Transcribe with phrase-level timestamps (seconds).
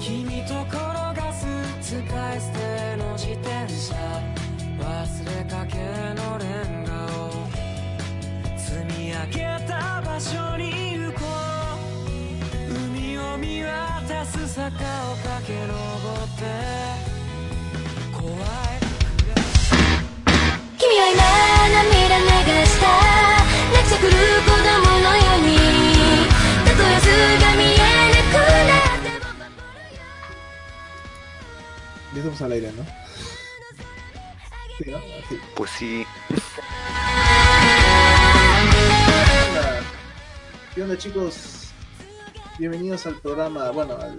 [0.00, 0.76] 君と転
[1.20, 1.46] がす
[1.80, 4.27] 使い捨ての自転車。
[14.58, 16.42] 坂を駆け上って
[18.12, 18.82] 怖い
[20.76, 21.22] 君は今
[21.70, 22.26] 涙流
[22.66, 22.84] した
[23.72, 24.10] 泣きくる
[24.42, 25.54] 子供のように
[26.66, 27.06] たとえ図
[27.38, 27.78] が見え
[28.10, 28.34] なく
[28.66, 29.38] なっても
[32.14, 32.82] Ya estamos al aire, ¿no?
[34.76, 34.98] Sí, ¿no?
[34.98, 35.38] Sí.
[35.54, 36.04] Pues sí.
[40.74, 41.58] ¿Qué onda, chicos?
[42.58, 43.70] Bienvenidos al programa.
[43.70, 44.18] Bueno, al.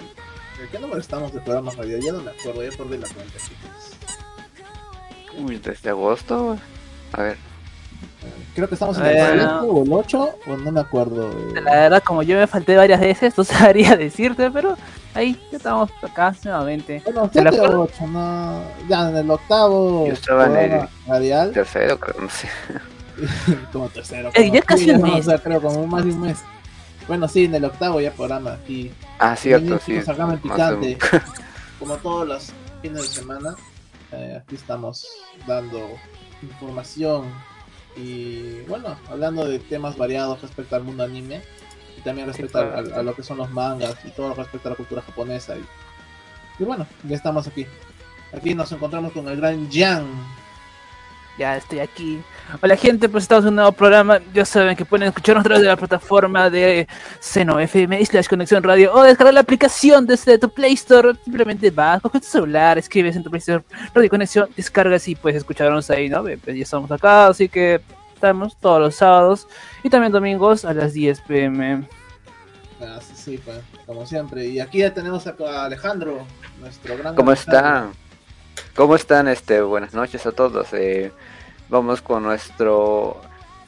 [0.60, 1.98] ¿De ¿Qué número estamos del programa radio?
[2.00, 3.98] Ya no me acuerdo, ya perdí la cuenta, chicos.
[5.38, 6.58] Uy, desde agosto.
[7.14, 7.38] A ver.
[8.56, 9.62] Creo que estamos en Eh, el 7 no.
[9.62, 11.32] o el 8, o no me acuerdo.
[11.32, 11.62] eh.
[11.64, 14.78] La verdad, como yo me falté varias veces, no sabría decirte, pero
[15.14, 17.02] ahí ya estamos acá nuevamente.
[17.06, 17.96] Bueno, ¿Te la 7 o acuerdas?
[18.02, 18.62] 8, no.
[18.90, 20.08] Ya en el octavo.
[20.08, 21.52] Yo estaba en el- radial.
[21.54, 22.50] Tercero, creo, no sé.
[23.72, 24.30] como tercero.
[24.34, 25.28] Eh, como- ya casi un mes.
[25.28, 26.40] O sea, creo como más de un mes.
[27.10, 28.92] Bueno, sí, en el octavo ya programa aquí.
[29.18, 29.92] Ah, cierto, sí.
[29.94, 31.22] Bienvenidos a Ramen más de un- Picante.
[31.80, 32.52] Como todos los
[32.82, 33.56] fines de semana,
[34.12, 35.06] eh, aquí estamos
[35.48, 35.90] dando
[36.42, 37.26] información
[37.98, 41.42] y bueno, hablando de temas variados respecto al mundo anime
[41.98, 45.02] y también respecto a lo que son los mangas y todo respecto a la cultura
[45.02, 45.56] japonesa.
[45.58, 45.66] Y,
[46.60, 47.66] y bueno, ya estamos aquí.
[48.34, 50.06] Aquí nos encontramos con el gran Jan.
[51.40, 52.22] Ya estoy aquí.
[52.62, 54.20] Hola gente, pues estamos en un nuevo programa.
[54.34, 56.86] Ya saben que pueden escucharnos a través de la plataforma de
[57.22, 61.16] Seno FM slash Conexión Radio o descargar la aplicación desde tu Play Store.
[61.24, 65.38] Simplemente vas, coges tu celular, escribes en tu Play Store Radio Conexión, descargas y puedes
[65.38, 66.24] escucharnos ahí, ¿no?
[66.24, 67.80] Pues ya estamos acá, así que
[68.14, 69.48] estamos todos los sábados
[69.82, 71.88] y también domingos a las 10 pm.
[72.82, 74.46] Ah, sí, sí, pues, como siempre.
[74.46, 76.26] Y aquí ya tenemos a Alejandro,
[76.60, 77.94] nuestro gran ¿Cómo Alejandro.
[78.76, 79.28] ¿Cómo están?
[79.28, 80.68] Este, buenas noches a todos.
[80.74, 81.12] Eh,
[81.70, 83.20] vamos con nuestro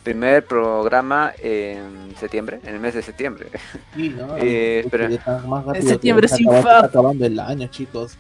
[0.04, 3.48] primer programa en septiembre, en el mes de septiembre.
[3.96, 4.36] Sí, ¿no?
[4.40, 5.06] Eh, pero-
[5.76, 8.18] En septiembre sin acabando, acabando el año, chicos.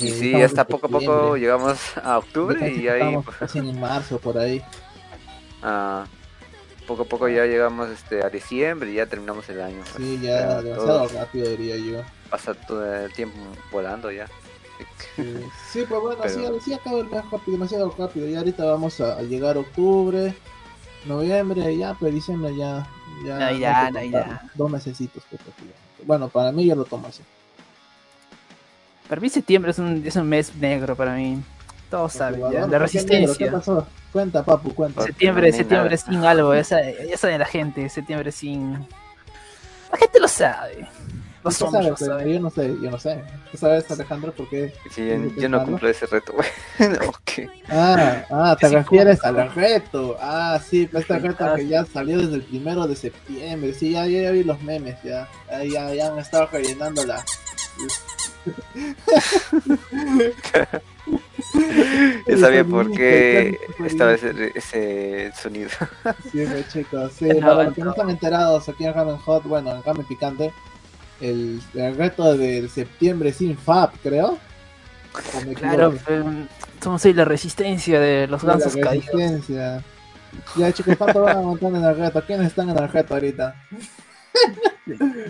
[0.00, 3.78] Y Eh, sí, hasta poco a poco llegamos a octubre y ahí pues, casi en
[3.78, 4.62] marzo, por ahí.
[5.62, 6.06] ah,
[6.86, 9.82] poco a poco ya llegamos este, a diciembre y ya terminamos el año.
[9.82, 9.96] pues.
[9.96, 12.00] Sí, ya Ya demasiado todo rápido, diría yo.
[12.30, 13.36] pasa todo el tiempo
[13.70, 14.26] volando ya.
[15.70, 18.28] Sí, pues bueno, sí, Pero- sí acaba el mes rápido, demasiado rápido.
[18.28, 20.34] Y ahorita vamos a, a llegar a octubre,
[21.06, 22.86] noviembre, ya, pues diciembre ya.
[23.26, 24.40] Ya, No, hay ya, que no.
[24.54, 25.40] Dos mesecitos, pues.
[26.04, 27.22] Bueno, para mí yo lo tomo así.
[29.08, 31.42] Para mí septiembre es un, es un mes negro para mí.
[31.90, 32.46] Todos saben, ya.
[32.50, 33.52] La ¿por qué resistencia.
[33.52, 33.86] pasó?
[34.12, 35.02] Cuenta, papu, cuenta.
[35.02, 36.10] Septiembre, No, septiembre nada.
[36.10, 38.72] sin algo, esa, ya sabe la gente, septiembre sin...
[39.90, 40.86] La gente lo sabe.
[41.42, 42.28] Pero saben.
[42.32, 43.22] yo no sé, yo no sé.
[43.50, 44.72] ¿Tú sabes, Alejandro, por qué?
[44.90, 46.32] Sí, yo, ¿Tienes que yo no cumplo ese reto.
[46.34, 47.30] ok.
[47.68, 50.16] Ah, ah, te Sí, refieres al reto.
[50.20, 53.72] Ah, sí, este reto Ah, que ya salió desde el primero de septiembre.
[53.74, 55.28] Sí, ya, ya, ya vi los memes, ya.
[55.50, 57.24] Ya, ya, ya han estado rellenando la.
[62.26, 65.70] Yo sabía por qué estaba ese, ese sonido.
[66.30, 67.12] Sí, chicos.
[67.18, 67.84] Sí, No, para los que no.
[67.86, 70.52] no están enterados aquí en Ramen Hot, bueno, en Ramen Picante,
[71.22, 74.38] el, el reto del septiembre sin Fab, creo.
[75.36, 76.46] ¿O me Claro, em,
[76.82, 79.06] somos ahí la resistencia de los Sí, la gansos caídos.
[79.12, 79.82] resistencia.
[80.56, 82.22] Ya, chicos, ¿cuánto van a montar en el reto?
[82.26, 83.54] ¿Quiénes están en el reto ahorita?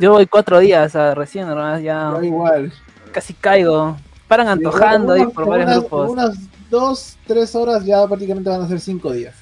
[0.01, 2.73] Yo voy cuatro días a recién, nomás, ya Yo igual.
[3.13, 3.97] casi caigo.
[4.29, 6.11] Paran antojando ahí por varios unas- grupos.
[6.11, 6.39] Unas
[6.71, 9.35] dos, tres horas ya prácticamente van a ser cinco días.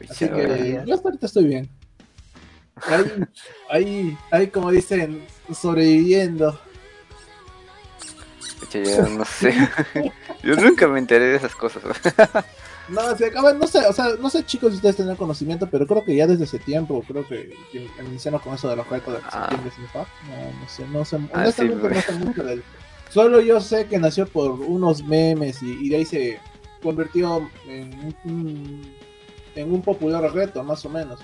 [0.00, 1.68] Uy, Así que yo hasta ahorita estoy bien.
[2.86, 3.24] Ahí,
[3.70, 6.58] ahí, ahí como dicen, sobreviviendo.
[8.72, 9.54] Yo no sé.
[10.42, 11.82] Yo nunca me enteré de esas cosas.
[12.88, 16.04] No, se no sé, o sea, no sé chicos si ustedes tienen conocimiento, pero creo
[16.04, 17.54] que ya desde ese tiempo, creo que,
[18.04, 19.48] iniciaron con eso de los retos de Ah.
[19.48, 19.84] septiembre sin.
[19.94, 22.62] No, no sé, no sé, Ah, sí, no sé mucho del...
[23.08, 26.40] Solo yo sé que nació por unos memes y, y de ahí se
[26.82, 28.94] convirtió en un,
[29.54, 31.20] en un popular reto, más o menos.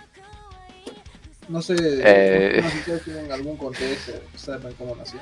[1.49, 2.61] No sé, Eh.
[2.63, 5.19] no sé si ustedes tienen algún contexto, saben cómo nació.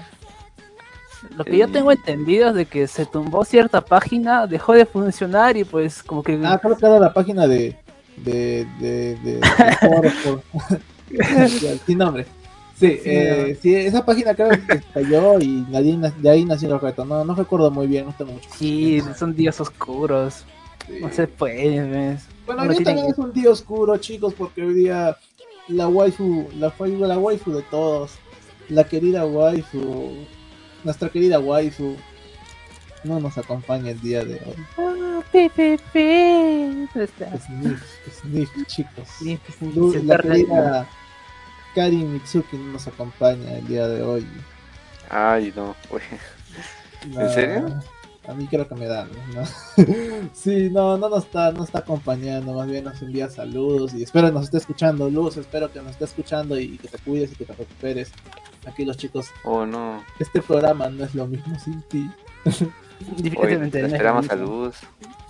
[1.37, 5.57] Lo que yo tengo entendido es de que se tumbó cierta página, dejó de funcionar
[5.57, 6.39] y pues como que...
[6.45, 7.77] Ah, creo que era la página de.
[8.17, 8.67] de.
[8.79, 9.17] de.
[9.17, 9.41] de,
[11.87, 12.27] sin nombre.
[12.79, 16.81] Sí, eh, sí, esa página creo que cayó y nadie, na- de ahí nació el
[16.81, 17.05] reto.
[17.05, 18.49] No, no recuerdo muy bien, no tengo mucho.
[18.57, 20.45] Sí, son días oscuros.
[20.87, 20.99] Sí.
[21.01, 22.23] No se puede, ¿ves?
[22.47, 25.17] Bueno, hoy día tiene también es un día oscuro, chicos, porque hoy día
[25.69, 28.13] la waifu, la, waifu- la waifu de todos,
[28.69, 30.17] la querida waifu,
[30.85, 31.97] nuestra querida waifu,
[33.05, 34.57] no nos acompaña el día de hoy.
[34.79, 36.87] Ah, pi, pi, pi.
[36.95, 37.39] ¿Dónde está?
[37.39, 37.83] Sniff,
[38.21, 38.93] sniff, chicos.
[38.95, 39.39] Pues, sí,
[39.75, 40.89] Lu- se La querida
[41.75, 44.27] Kari Mitsuki no nos acompaña el día de hoy.
[45.11, 46.03] Ay, no, güey.
[47.13, 47.81] La- serio?
[48.29, 49.43] A mí creo que me da, ¿no?
[50.35, 54.29] sí, no, no nos está, no está acompañando, más bien nos envía saludos y espero
[54.29, 57.37] que nos esté escuchando, Luz, espero que nos esté escuchando y que te cuides y
[57.37, 58.13] que te recuperes.
[58.67, 60.05] Aquí los chicos, Oh, no.
[60.21, 62.09] este programa no es lo mismo sin ti.
[63.01, 64.35] Es esperamos a.
[64.35, 64.77] Luz.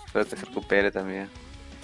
[0.07, 1.29] Espero que se recupere también.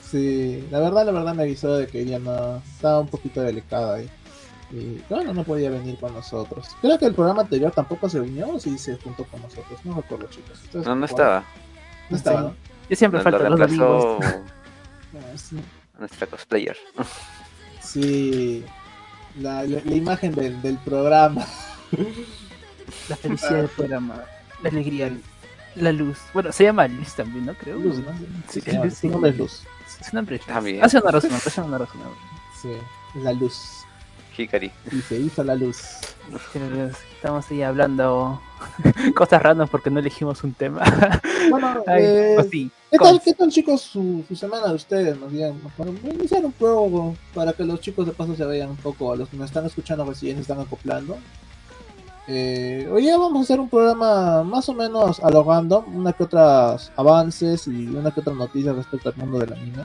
[0.02, 4.00] Sí, la verdad, la verdad me avisó de que ella no estaba un poquito delicada
[4.02, 4.08] y,
[4.74, 6.68] y bueno, no podía venir con nosotros.
[6.80, 9.94] Creo que el programa anterior tampoco se unió o sí se juntó con nosotros, no
[9.94, 10.58] recuerdo chicos.
[10.64, 11.44] Entonces, No, no estaba.
[12.10, 12.54] No estaba, ¿no?
[12.90, 14.24] Yo siempre Nos lo falto los domingos.
[15.16, 15.56] Ah, sí.
[15.98, 16.76] nuestra cosplayer.
[17.80, 18.64] Sí,
[19.38, 21.44] la, la- la imagen del, del programa.
[23.08, 24.22] La felicidad del programa.
[24.62, 25.16] La alegría.
[25.76, 26.18] La luz.
[26.32, 27.54] Bueno, se llama Luz también, ¿no?
[27.54, 27.78] Creo.
[27.78, 28.12] Luz, ¿no?
[28.48, 29.08] Sí, Luz, su sí.
[29.08, 29.62] nombre es Luz.
[30.08, 30.54] Su nombre es Luz.
[30.54, 30.82] También.
[30.84, 32.20] Hace honor a su nombre, hace honor a su nombre.
[32.62, 32.68] Sí,
[33.20, 33.83] la luz.
[34.36, 34.70] Hikari.
[34.92, 35.78] Y se hizo la luz.
[36.52, 36.90] Pero
[37.24, 38.38] Estamos ahí hablando
[39.16, 40.82] cosas random porque no elegimos un tema.
[41.50, 42.70] Bueno, Ay, eh, pues sí.
[42.90, 43.20] ¿qué, tal.
[43.22, 45.18] ¿qué tal chicos su, su semana de ustedes?
[45.20, 48.76] Más bien, para iniciar un poco, para que los chicos de paso se vayan un
[48.76, 51.18] poco, a los que nos están escuchando recién se están acoplando.
[52.26, 56.14] Eh, hoy día vamos a hacer un programa más o menos a lo random, una
[56.14, 59.84] que otras avances y una que otra noticia respecto al mundo del anime.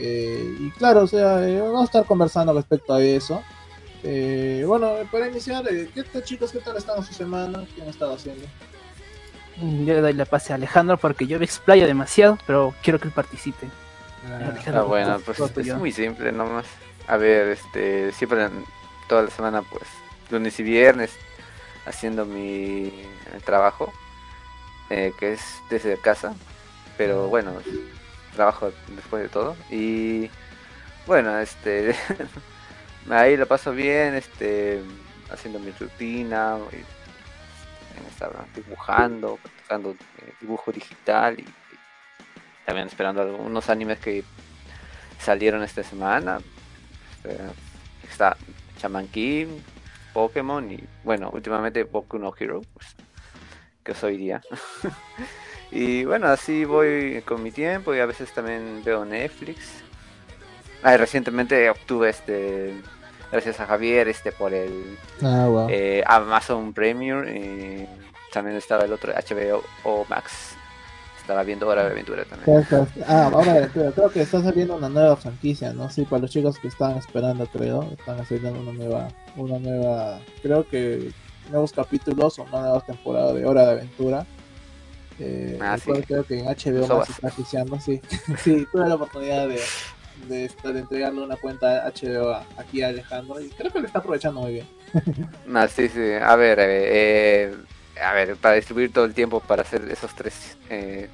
[0.00, 3.40] Eh, y claro, o sea, eh, vamos a estar conversando respecto a eso.
[4.04, 6.50] Eh, bueno, para iniciar, eh, ¿qué tal chicos?
[6.52, 7.64] ¿Qué tal están su semana?
[7.74, 8.44] ¿Qué han estado haciendo?
[9.56, 13.08] Yo le doy la pase a Alejandro porque yo me explayo demasiado, pero quiero que
[13.08, 13.68] él participe.
[14.26, 16.66] Alejandro, Ah, bueno, pues es muy simple nomás.
[17.06, 18.48] A ver, este, siempre
[19.08, 19.84] toda la semana, pues,
[20.30, 21.10] lunes y viernes,
[21.86, 22.92] haciendo mi
[23.44, 23.92] trabajo,
[24.90, 26.34] eh, que es desde casa,
[26.96, 27.52] pero bueno,
[28.34, 29.56] trabajo después de todo.
[29.70, 30.30] Y
[31.06, 31.94] bueno, este,
[33.10, 34.82] ahí lo paso bien, este,
[35.30, 36.58] haciendo mi rutina,
[38.54, 41.44] dibujando, practicando eh, dibujo digital y,
[42.64, 44.24] también esperando algunos animes que
[45.18, 46.38] salieron esta semana.
[47.16, 47.38] Este,
[48.08, 48.36] está
[48.80, 49.08] Shaman
[50.12, 52.94] Pokémon y bueno, últimamente Boku no Hero, pues,
[53.82, 54.42] que es hoy día.
[55.70, 59.82] y bueno, así voy con mi tiempo y a veces también veo Netflix.
[60.82, 62.74] Ah, recientemente obtuve este,
[63.30, 65.68] gracias a Javier, este por el Ah, wow.
[65.70, 67.86] eh, Amazon Premium y
[68.32, 70.56] también estaba el otro HBO o Max.
[71.20, 72.66] Estaba viendo Hora de Aventura también.
[73.06, 75.88] Ah, ahora espera, creo que está saliendo una nueva franquicia, ¿no?
[75.88, 80.66] Sí, para los chicos que estaban esperando, creo, están haciendo una nueva, una nueva, creo
[80.68, 81.12] que
[81.48, 84.26] nuevos capítulos o una nueva temporada de Hora de Aventura.
[85.20, 85.92] Eh, Ah, sí.
[86.08, 86.88] creo que en HBO.
[86.98, 88.00] Max está oficiando, sí.
[88.42, 89.60] sí, tuve la oportunidad de,
[90.28, 94.40] de, de entregarle una cuenta HBO aquí a Alejandro y creo que le está aprovechando
[94.40, 94.68] muy bien.
[95.54, 96.12] Ah, sí, sí.
[96.20, 97.54] A ver, eh,
[98.02, 101.08] a ver, para distribuir todo el tiempo para hacer esos tres eh,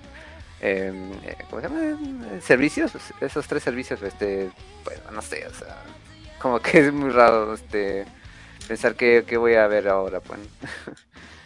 [0.61, 0.93] eh,
[1.25, 2.41] eh, ¿cómo se llama?
[2.41, 4.51] Servicios, esos tres servicios, este,
[4.85, 5.77] bueno, no sé, o sea,
[6.41, 8.05] como que es muy raro, este,
[8.67, 10.41] pensar que, que voy a ver ahora, pues.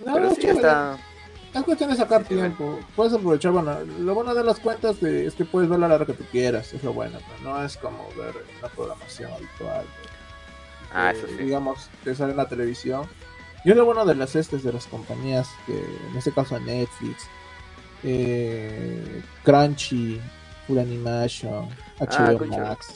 [0.05, 0.99] No, Pero no, sí está,
[1.55, 2.81] Es cuestión de sacar tiempo.
[2.97, 5.95] Puedes aprovechar, bueno, lo bueno de las cuentas de- es que puedes verla a la
[5.97, 9.85] hora que tú quieras, es lo bueno, pero no es como ver la programación habitual.
[10.95, 11.35] ah, eso sí.
[11.45, 13.07] Digamos, que sale en la televisión.
[13.65, 17.27] Y es lo bueno de las estes de las compañías, que en este caso Netflix,
[18.03, 20.21] eh, Crunchy,
[20.67, 21.69] Full Animation,
[22.01, 22.95] Ah, HBO Crunchyroll, Max.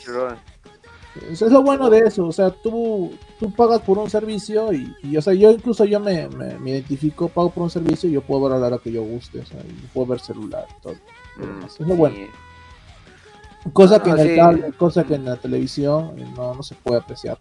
[1.31, 4.95] Eso es lo bueno de eso, o sea, tú, tú pagas por un servicio y,
[5.03, 8.13] y, o sea, yo incluso yo me, me, me identifico, pago por un servicio y
[8.13, 10.67] yo puedo ver a la hora que yo guste, o sea, y puedo ver celular
[10.83, 10.95] todo.
[11.37, 12.17] Mm, Eso es lo bueno.
[13.73, 16.75] Cosa No, que en el cable, cosa que en la televisión eh, no, no se
[16.77, 17.39] puede apreciar.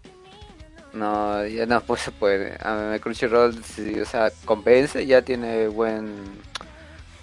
[0.92, 2.56] No, ya no pues se puede.
[2.60, 6.14] A mí Crunchyroll, sí, o sea, compensa, ya tiene buen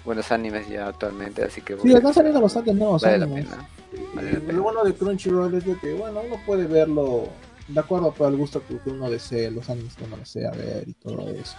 [0.04, 3.46] buenos animes ya actualmente, así que Sí, bueno, están saliendo bastantes nuevos vale la animes.
[3.46, 3.68] pena.
[4.14, 7.28] Vale lo bueno de Crunchyroll es de que, bueno, uno puede verlo
[7.68, 11.28] de acuerdo al gusto que uno desee, los animes que uno desea ver y todo
[11.30, 11.56] eso.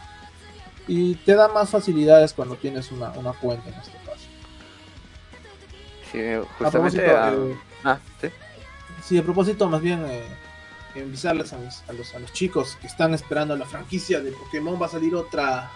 [0.87, 4.27] Y te da más facilidades cuando tienes una, una cuenta en este caso.
[6.11, 7.01] Sí, A justamente.
[7.01, 8.27] propósito, ah, eh, ah, sí.
[9.03, 10.23] Sí, a propósito, más bien, eh,
[10.95, 14.81] avisarles a, mis- a los, a los chicos que están esperando la franquicia de Pokémon.
[14.81, 15.69] Va a salir otra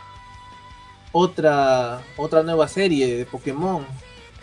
[1.11, 3.85] otra otra nueva serie de Pokémon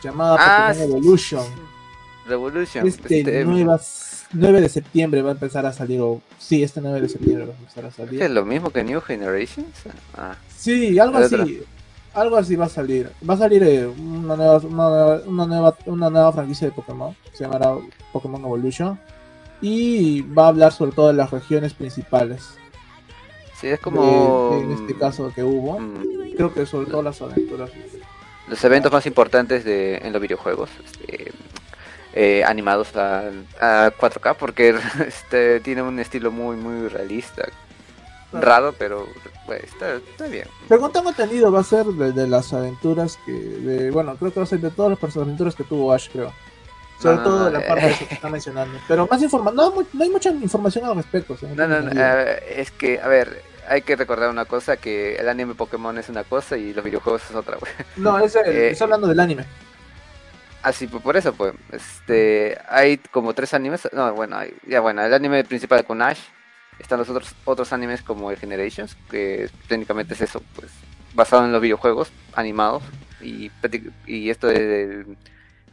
[0.03, 1.76] llamada Ah, Pokémon sí, Evolution.
[2.27, 2.87] Revolution.
[2.87, 3.79] Este este, 9,
[4.33, 7.53] 9 de septiembre va a empezar a salir, o sí, este 9 de septiembre va
[7.55, 8.31] a empezar a ¿Es salir.
[8.31, 9.67] lo mismo que New Generations?
[10.17, 11.63] Ah, Sí, algo así.
[12.15, 13.11] Algo así va a salir.
[13.29, 17.15] Va a salir eh, una, nueva, una, nueva, una, nueva, una nueva franquicia de Pokémon.
[17.35, 17.77] Se llamará
[18.13, 18.99] Pokémon Evolution.
[19.61, 22.43] Y va a hablar sobre todo de las regiones principales.
[23.61, 24.51] sí, es como.
[24.57, 25.79] de- en este caso que hubo.
[25.79, 27.71] mm, Creo que sobre todo las aventuras.
[28.49, 30.71] los eventos más importantes de, en los videojuegos.
[30.85, 31.33] este,
[32.17, 33.29] eh, animados a,
[33.61, 34.75] a 4K porque
[35.07, 37.47] este tiene un estilo muy muy realista
[38.33, 39.07] raro pero
[39.63, 43.33] está, está bien Según tengo entendido, va a ser de, de las aventuras que.
[43.33, 46.33] De, bueno, creo que va a ser de todas las aventuras que tuvo Ash, creo.
[46.99, 47.65] Sobre No, todo de la eh.
[47.69, 48.79] parte eso que está mencionando.
[48.89, 49.57] Pero más información.
[49.57, 51.37] No, no hay mucha información al respecto.
[51.55, 55.29] no, no, no, eh, es que a ver hay que recordar una cosa que el
[55.29, 57.59] anime Pokémon es una cosa y los videojuegos es otra.
[57.97, 59.45] No, es, eh, estoy hablando del anime.
[60.67, 65.03] Así pues por eso pues este hay como tres animes no bueno hay- ya bueno
[65.05, 66.19] el anime principal con Ash
[66.79, 70.71] están los otros otros animes como el Generations que técnicamente es eso pues
[71.15, 72.83] basado en los videojuegos animados
[73.21, 73.51] y
[74.31, 75.17] esto del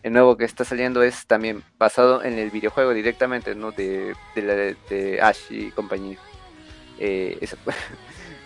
[0.03, 4.41] el nuevo que está saliendo es también basado en el videojuego directamente no de, de,
[4.41, 6.17] la- de Ash y compañía
[7.00, 7.75] Eh, eso, es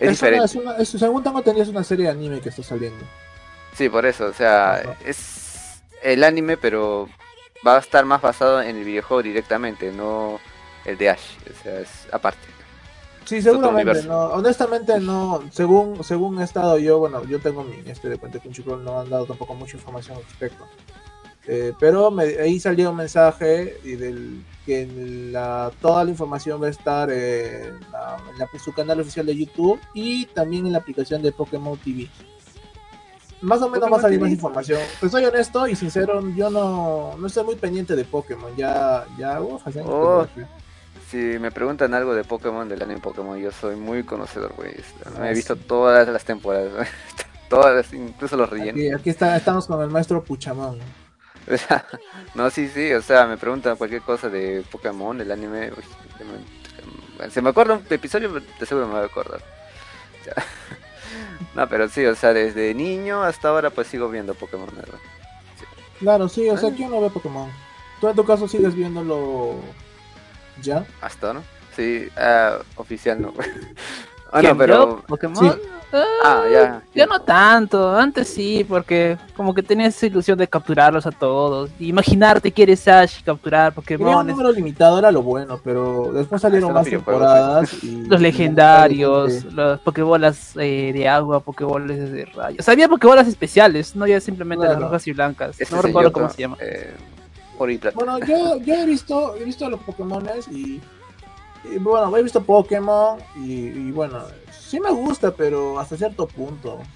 [0.00, 2.62] una- diferente es una- es- según tengo entendido, es una serie de anime que está
[2.62, 3.04] saliendo.
[3.76, 4.96] Sí, por eso, o sea, Ajá.
[5.04, 5.16] es
[6.02, 7.08] el anime, pero
[7.66, 10.38] va a estar más basado en el videojuego directamente, no
[10.84, 12.46] el de Ash, o sea, es aparte.
[13.24, 14.04] Sí, seguramente.
[14.04, 15.42] No, honestamente, no.
[15.52, 19.10] Según según he estado yo, bueno, yo tengo mi este de Puente Crunchyroll, no han
[19.10, 20.66] dado tampoco mucha información al respecto.
[21.46, 24.86] Eh, pero me- ahí salió un mensaje y del que
[25.32, 29.00] la, toda la información va a estar eh, en, la- en la- en su canal
[29.00, 32.08] oficial de YouTube y también en la aplicación de Pokémon TV.
[33.40, 34.80] Más o menos va a salir más información.
[35.00, 38.54] Pues soy honesto y sincero, yo no, no estoy muy pendiente de Pokémon.
[38.56, 40.26] Ya, ya, uf, hace años Oh.
[41.10, 44.74] Si me preguntan algo de Pokémon, del anime Pokémon, yo soy muy conocedor, güey.
[45.06, 45.62] Ah, Me he visto sí.
[45.66, 46.86] todas las temporadas,
[47.48, 48.74] todas, las- incluso los rellenos.
[48.74, 50.78] Aquí, aquí está, estamos con el maestro Puchamón.
[51.50, 51.82] O sea,
[52.34, 55.70] no, sí, sí, o sea, me preguntan cualquier cosa de Pokémon, del anime.
[55.70, 55.82] uy,
[56.18, 59.40] se me- se me acuerda un episodio, de seguro me voy a acordar.
[60.20, 60.44] O sea,
[61.54, 64.98] no, pero sí, o sea, desde niño hasta ahora pues sigo viendo Pokémon, ¿verdad?
[65.98, 66.72] Claro, sí, o sea, Ah.
[66.76, 67.50] ¿quién no ve Pokémon?
[68.00, 69.56] ¿Tú en tu caso sigues viéndolo
[70.62, 70.86] ya?
[71.00, 71.42] Hasta, ¿no?
[71.74, 73.32] Sí, ah, oficial no.
[74.32, 74.74] ah, ¿Quién, no, pero...
[74.74, 75.02] yo?
[75.06, 75.52] ¿Pokémon?
[75.52, 75.60] Sí.
[75.92, 76.82] Ah, ya.
[76.94, 81.70] Ya no tanto, antes sí, porque como que tenías esa ilusión de capturarlos a todos.
[81.78, 86.10] Imaginarte que eres Ash y capturar Tenía un Pokémon, número limitado, era lo bueno, pero
[86.12, 87.74] después salieron Ah, más son videojuegos, temporadas.
[87.82, 92.68] Y, los legendarios, las Pokébolas eh, de agua, Pokébolas de rayos.
[92.68, 94.80] Había Pokébolas especiales, no ya simplemente Claro.
[94.80, 95.60] las rojas y blancas.
[95.60, 96.56] Este no recuerdo cómo se llama.
[96.60, 96.94] Eh.
[97.94, 100.80] Bueno, yo, yo he visto, he visto los Pokémones y,
[101.64, 106.88] y bueno, he visto Pokémon y, y bueno, sí me gusta, pero hasta cierto punto.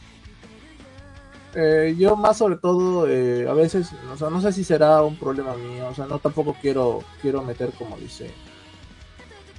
[1.54, 5.18] Eh, yo más sobre todo, eh, a veces, o sea, no sé si será un
[5.18, 8.34] problema mío, o sea, no tampoco quiero, quiero meter como dice.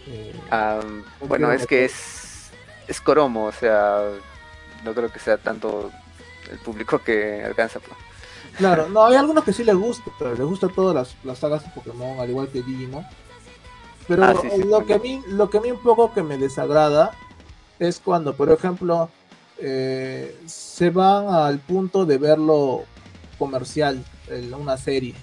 [0.05, 0.81] eh, Ah,
[1.19, 2.51] No bueno, es que es,
[2.87, 4.01] es Coromo, o sea,
[4.83, 5.91] no creo que sea tanto
[6.51, 7.79] el público que alcanza.
[7.79, 7.97] pues.
[8.57, 11.63] Claro, no, hay algunos que sí les gusta, pero les gusta todas las, las sagas
[11.63, 13.05] de Pokémon, al igual que Digimon.
[14.07, 16.23] Pero Ah, sí, sí, lo, que a mí, lo que a mí un poco que
[16.23, 17.11] me desagrada
[17.79, 19.09] es cuando, por ejemplo,
[19.59, 22.83] eh, se van al punto de verlo
[23.39, 25.15] comercial, en una serie.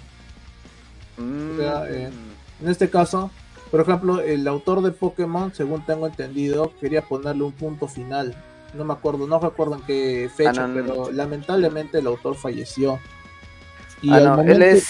[1.59, 2.11] sea, eh,
[2.63, 3.31] En este caso,
[3.71, 8.35] por ejemplo, el autor de Pokémon, según tengo entendido, quería ponerle un punto final.
[8.75, 10.87] No me acuerdo, no recuerdo en qué fecha, Ah, no, no.
[10.87, 12.99] pero lamentablemente el autor falleció.
[14.03, 14.87] Y Ah, no, momento- él es,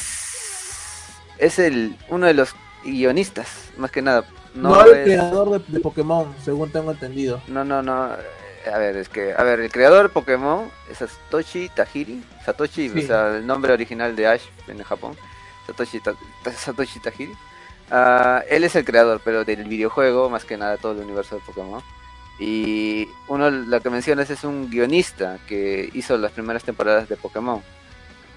[1.39, 4.25] es el, uno de los guionistas, más que nada.
[4.55, 7.41] No, No, el creador de, de Pokémon, según tengo entendido.
[7.49, 8.11] no, no, no.
[8.73, 12.23] A ver, es que, a ver, el creador de Pokémon es Satoshi Tajiri.
[12.45, 12.99] Satoshi, Sí.
[12.99, 15.17] o sea, el nombre original de Ash en Japón.
[15.67, 16.15] Satoshi, Ta-
[16.57, 17.33] Satoshi Tajiri.
[17.91, 21.41] Ah, él es el creador, pero del videojuego, más que nada todo el universo de
[21.41, 21.81] Pokémon.
[22.39, 27.63] Y uno, lo que mencionas es un guionista que hizo las primeras temporadas de Pokémon.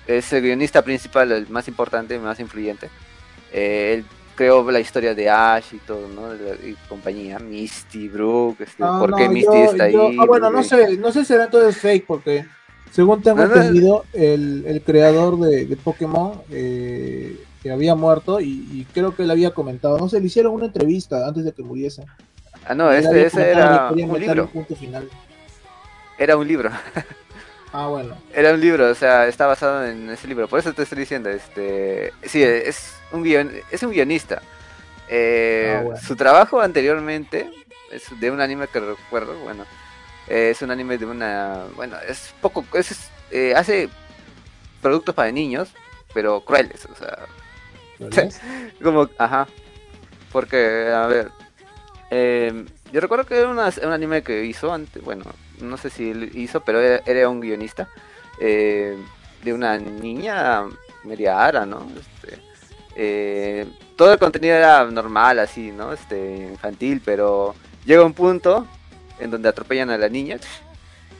[0.07, 2.89] Es el guionista principal, el más importante, el más influyente.
[3.51, 4.05] Eh, él
[4.35, 6.33] creó la historia de Ash y todo, ¿no?
[6.67, 10.17] Y compañía, Misty, Brook, este, Ah, por no, qué Misty yo- está yo- ahí.
[10.19, 12.45] ah, bueno, no sé, no sé si será entonces fake, porque
[12.91, 18.39] según tengo No, no, entendido, el, el creador de, de Pokémon eh, que había muerto
[18.39, 21.51] y, y creo que él había comentado, no sé, le hicieron una entrevista antes de
[21.53, 22.05] que muriese.
[22.65, 24.43] Ah, no, ese, ese era un libro.
[24.43, 25.09] un punto final.
[26.17, 26.69] Era un libro.
[27.71, 28.15] Ah, bueno.
[28.33, 30.47] Era un libro, o sea, está basado en ese libro.
[30.47, 34.41] Por eso te estoy diciendo, este, sí, es un guion, es un guionista.
[35.07, 36.01] Eh, Ah, bueno.
[36.01, 37.49] Su trabajo anteriormente
[37.91, 39.65] es de un anime que recuerdo, bueno,
[40.27, 43.89] eh, es un anime de una, bueno, es poco, es, eh, hace
[44.81, 45.69] productos para niños,
[46.13, 47.17] pero crueles, o sea,
[48.83, 49.47] como, ajá,
[50.31, 51.31] porque, a ver,
[52.09, 55.25] eh, yo recuerdo que era una- un anime que hizo antes, bueno,
[55.59, 57.87] no sé si hizo, pero era, era un guionista
[58.39, 58.97] eh,
[59.43, 60.63] de una niña
[61.03, 61.87] media ara, ¿no?
[62.95, 65.93] Eh, todo el contenido era normal, así, ¿no?
[65.93, 68.67] Este, infantil, pero llega un punto
[69.19, 70.37] en donde atropellan a la niña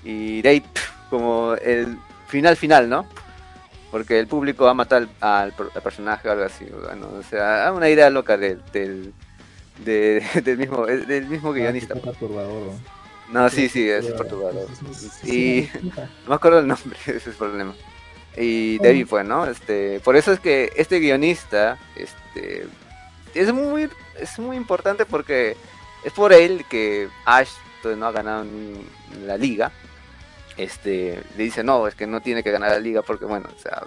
[0.04, 0.64] y de ahí,
[1.10, 3.06] como el final final, ¿no?
[3.92, 7.08] Porque el público va a matar al, al per- al personaje o algo así, bueno,
[7.20, 9.14] o sea, una idea loca del, del,
[9.86, 11.94] de- del mismo, del mismo guionista.
[11.96, 12.80] Ah, qué perturbador, ¿no?
[13.44, 14.68] No, sí, sí, es perturbador.
[15.24, 17.74] Y no me acuerdo el nombre, ese es el problema.
[18.38, 19.46] Y David fue, ¿no?
[19.46, 22.68] Este, por eso es que este guionista, este,
[23.34, 25.56] es muy, es muy importante porque
[26.04, 28.86] es por él que Ash pues, no ha ganado ni
[29.26, 29.72] la liga.
[30.58, 33.60] Este, le dice no, es que no tiene que ganar la liga porque bueno, o
[33.60, 33.84] sea,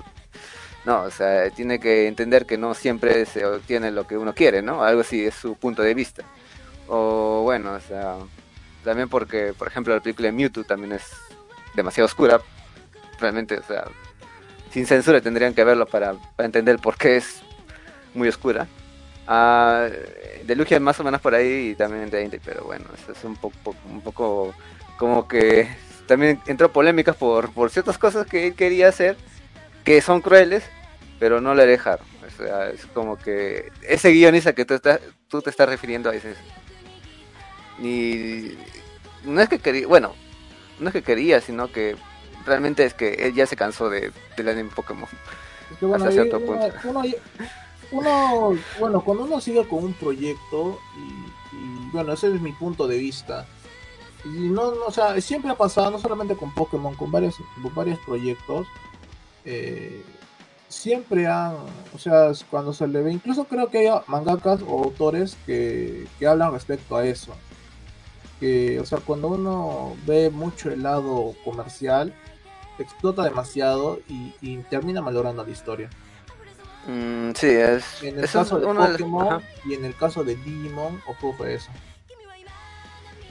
[0.85, 4.63] no, o sea, tiene que entender que no siempre se obtiene lo que uno quiere,
[4.63, 4.85] ¿no?
[4.85, 6.25] Algo así es su punto de vista.
[6.89, 8.17] O bueno, o sea,
[8.85, 11.11] también porque, por ejemplo, la película de Mewtwo también es
[11.75, 12.41] demasiado oscura.
[13.19, 13.85] Realmente, o sea,
[14.77, 17.41] sin censura tendrían que verlo para, para entender por qué es
[18.13, 18.67] muy oscura.
[19.27, 19.89] Ah,
[20.45, 23.75] Delugia más o menos por ahí y también de Indie, pero bueno, es un poco,
[23.89, 24.55] un poco
[24.99, 25.67] como que
[26.07, 29.17] también entró polémicas por, por ciertas cosas que él quería hacer
[29.83, 30.63] que son crueles,
[31.19, 32.07] pero no le dejaron.
[32.75, 36.35] Es como que ese guionista que tú, estás, tú te estás refiriendo a ese.
[37.79, 38.59] Y
[39.25, 40.15] no es que quería, bueno,
[40.79, 41.97] no es que quería, sino que
[42.47, 45.09] realmente es que él ya se cansó de, del anime Pokémon.
[45.73, 46.67] Es que, bueno, hasta cierto punto.
[46.85, 47.03] uno-
[47.91, 52.87] uno- bueno, cuando uno sigue con un proyecto, y, y, bueno, ese es mi punto
[52.89, 53.47] de vista,
[54.25, 57.75] y no, no, o sea, siempre ha pasado, no solamente con Pokémon, con varios, con
[57.75, 58.67] varios proyectos,
[59.45, 60.03] eh,
[60.69, 61.55] siempre han,
[61.95, 66.27] o sea, cuando se le ve, incluso creo que hay mangakas o autores que, que
[66.27, 67.35] hablan respecto a eso.
[68.41, 72.13] Que, o sea, cuando uno ve mucho el lado comercial,
[72.83, 75.89] explota demasiado y, y termina malogrando la historia.
[76.87, 81.03] Mm, sí, es, En el es caso de Pokémon y en el caso de Digimon
[81.07, 81.71] ocurre eso.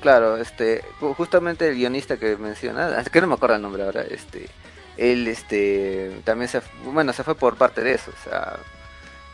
[0.01, 3.83] Claro, este, ju- justamente el guionista que menciona, es que no me acuerdo el nombre
[3.83, 4.49] ahora, este,
[4.97, 8.57] él, este, también se, bueno, se fue por parte de eso, o sea,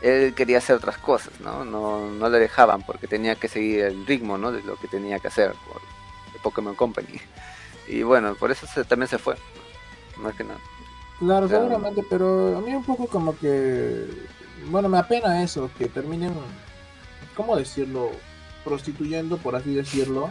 [0.00, 1.64] él quería hacer otras cosas, ¿no?
[1.64, 4.50] No, no le dejaban porque tenía que seguir el ritmo, ¿no?
[4.50, 5.80] De lo que tenía que hacer por
[6.42, 7.20] Pokémon Company.
[7.88, 9.36] Y bueno, por eso se, también se fue,
[10.22, 10.60] más que nada.
[11.18, 11.64] Claro, Claro.
[11.64, 14.06] seguramente, pero a mí un poco como que,
[14.70, 16.32] bueno, me apena eso, que terminen,
[17.36, 18.10] ¿cómo decirlo?
[18.64, 20.30] Prostituyendo, por así decirlo.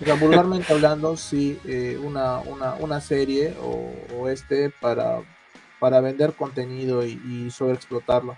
[0.00, 5.20] O sea, vulgarmente hablando, sí, eh, una, una, una serie o, o este para,
[5.80, 8.36] para vender contenido y, y sobreexplotarlo.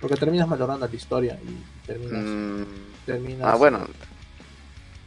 [0.00, 2.22] Porque terminas malogrando la historia y terminas...
[2.24, 2.62] Mm,
[3.04, 3.80] terminas ah, bueno,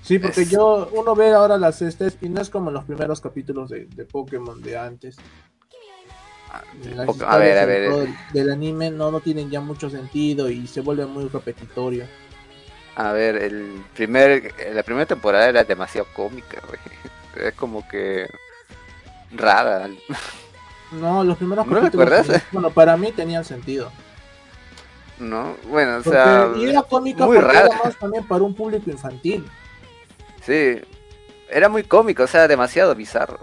[0.01, 2.83] Sí, porque Es- yo, uno ve ahora las estes y no es como en los
[2.85, 5.15] primeros capítulos de, de Pokémon de antes.
[7.05, 7.89] Poco- a ver, a ver, eh.
[7.89, 12.05] del, del anime no, no tienen ya mucho sentido y se vuelve muy repetitorio.
[12.95, 16.79] a ver, el primer, la primera temporada era demasiado cómica, güey.
[17.47, 18.27] Es como que
[19.31, 19.87] rara.
[20.91, 23.89] No, los primeros ¿No capítulos, bueno, para mí tenían sentido.
[25.17, 25.55] ¿No?
[25.69, 27.67] Bueno, o Porque- sea, y era cómica muy porque rara.
[27.67, 29.45] era más también para un público infantil.
[30.45, 30.79] Sí,
[31.49, 33.39] era muy cómico, o sea, demasiado bizarro.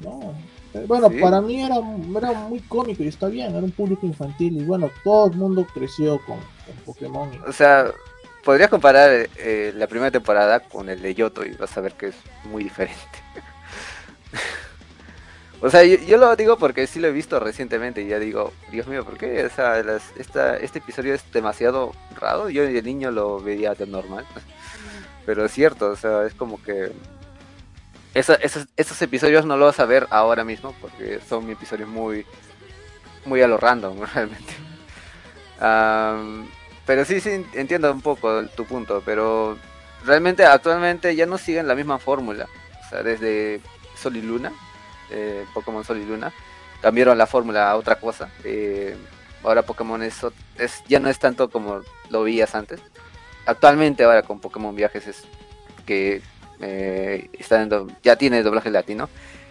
[0.00, 0.34] No.
[0.74, 1.18] Eh, Bueno, Sí.
[1.20, 1.76] para mí era,
[2.16, 5.66] era muy cómico y está bien, era un público infantil y bueno, todo el mundo
[5.72, 7.32] creció con, con Pokémon.
[7.34, 7.90] y- O sea,
[8.44, 12.08] podrías comparar eh, la primera temporada con el de Yoto y vas a ver que
[12.08, 13.00] es muy diferente.
[15.62, 18.52] o sea, yo, yo lo digo porque sí lo he visto recientemente y ya digo,
[18.70, 19.46] Dios mío, ¿por qué?
[19.46, 22.50] O sea, las- esta, este episodio es demasiado raro.
[22.50, 24.26] Yo de niño lo veía de normal.
[25.28, 26.90] Pero es cierto, o sea, es como que...
[28.14, 28.38] Esa-
[28.76, 32.24] esos, episodios no los vas a ver ahora mismo porque son episodios muy
[33.26, 34.54] muy a lo random realmente.
[35.60, 36.48] Am,
[36.86, 39.58] pero sí, sí, entiendo un poco tu punto, pero
[40.02, 42.48] realmente actualmente ya no siguen la misma fórmula.
[42.86, 43.60] O sea, desde
[44.00, 44.50] Sol y Luna,
[45.10, 46.32] eh, Pokémon Sol y Luna,
[46.80, 48.30] cambiaron la fórmula a otra cosa.
[48.44, 48.96] Eh,
[49.44, 50.24] ahora Pokémon es,
[50.56, 52.80] es ya no es tanto como lo veías antes.
[53.48, 55.24] Actualmente ahora con Pokémon Viajes es
[55.86, 56.20] que
[56.60, 59.08] eh, está en do- ya tiene doblaje latino,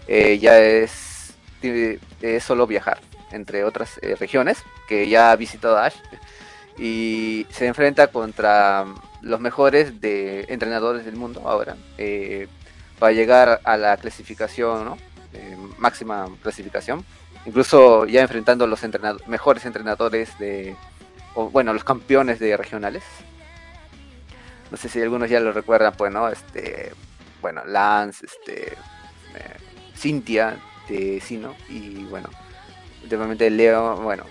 [0.08, 1.34] eh, ya es,
[2.22, 3.00] es solo viajar
[3.32, 5.96] entre otras eh, regiones que ya ha visitado Ash
[6.78, 8.86] y se enfrenta contra
[9.22, 11.76] los mejores de entrenadores del mundo ahora
[13.00, 14.96] para llegar a la clasificación,
[15.80, 17.04] máxima clasificación,
[17.48, 18.80] incluso ya enfrentando los
[19.26, 20.76] mejores entrenadores de,
[21.34, 23.04] o bueno, los campeones de regionales.
[24.72, 26.28] No sé si algunos ya lo recuerdan, pues, ¿no?
[26.30, 26.92] Este,
[27.42, 29.58] bueno, Lance, este, eh,
[29.96, 30.58] Cintia
[30.90, 32.30] de Sino y bueno,
[33.04, 34.24] últimamente Leo, bueno,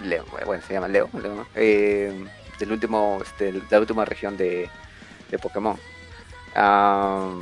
[0.00, 1.46] Leo, bueno, se llama Leo, Leo, ¿no?
[1.54, 2.24] eh,
[2.58, 4.68] del último, este, de la última región de,
[5.30, 5.78] de Pokémon.
[6.54, 7.40] Am,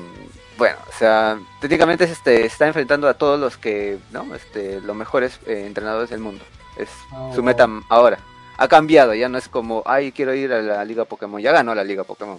[0.57, 4.35] bueno, o sea, técnicamente es, este, está enfrentando a todos los que, ¿no?
[4.35, 6.45] Este, los mejores eh, entrenadores del mundo.
[6.77, 7.45] Es Ah, su wow.
[7.45, 8.19] meta ahora.
[8.59, 11.41] Ha cambiado, ya no es como, ay, quiero ir a la Liga Pokémon.
[11.41, 12.39] Ya ganó la Liga Pokémon.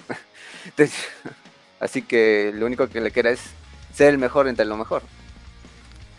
[1.80, 3.40] Así que lo único que le queda es
[3.94, 5.02] ser el mejor entre lo mejor.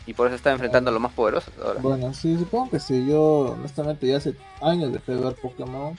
[0.07, 1.81] Y por eso está enfrentando a los más poderosos ahora.
[1.81, 3.07] Bueno, sí, supongo que sí.
[3.07, 5.99] Yo, honestamente, ya hace años dejé de ver Pokémon.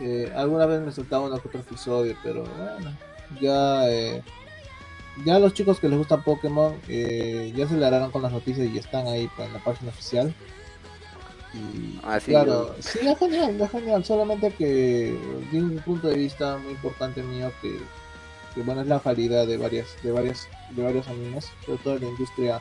[0.00, 2.96] Eh, alguna vez me soltaba uno que otro episodio, pero bueno,
[3.40, 4.22] ya, eh,
[5.24, 8.76] ya los chicos que les gustan Pokémon eh, ya se le con las noticias y
[8.76, 10.34] están ahí en la página oficial.
[11.54, 14.04] Y Ah, sí, claro, sí, es genial, es genial.
[14.04, 15.16] Solamente que
[15.52, 17.78] de un punto de vista muy importante mío que,
[18.54, 22.02] que bueno es la calidad de varias, de varias, de varios animes, sobre todo en
[22.02, 22.60] la industria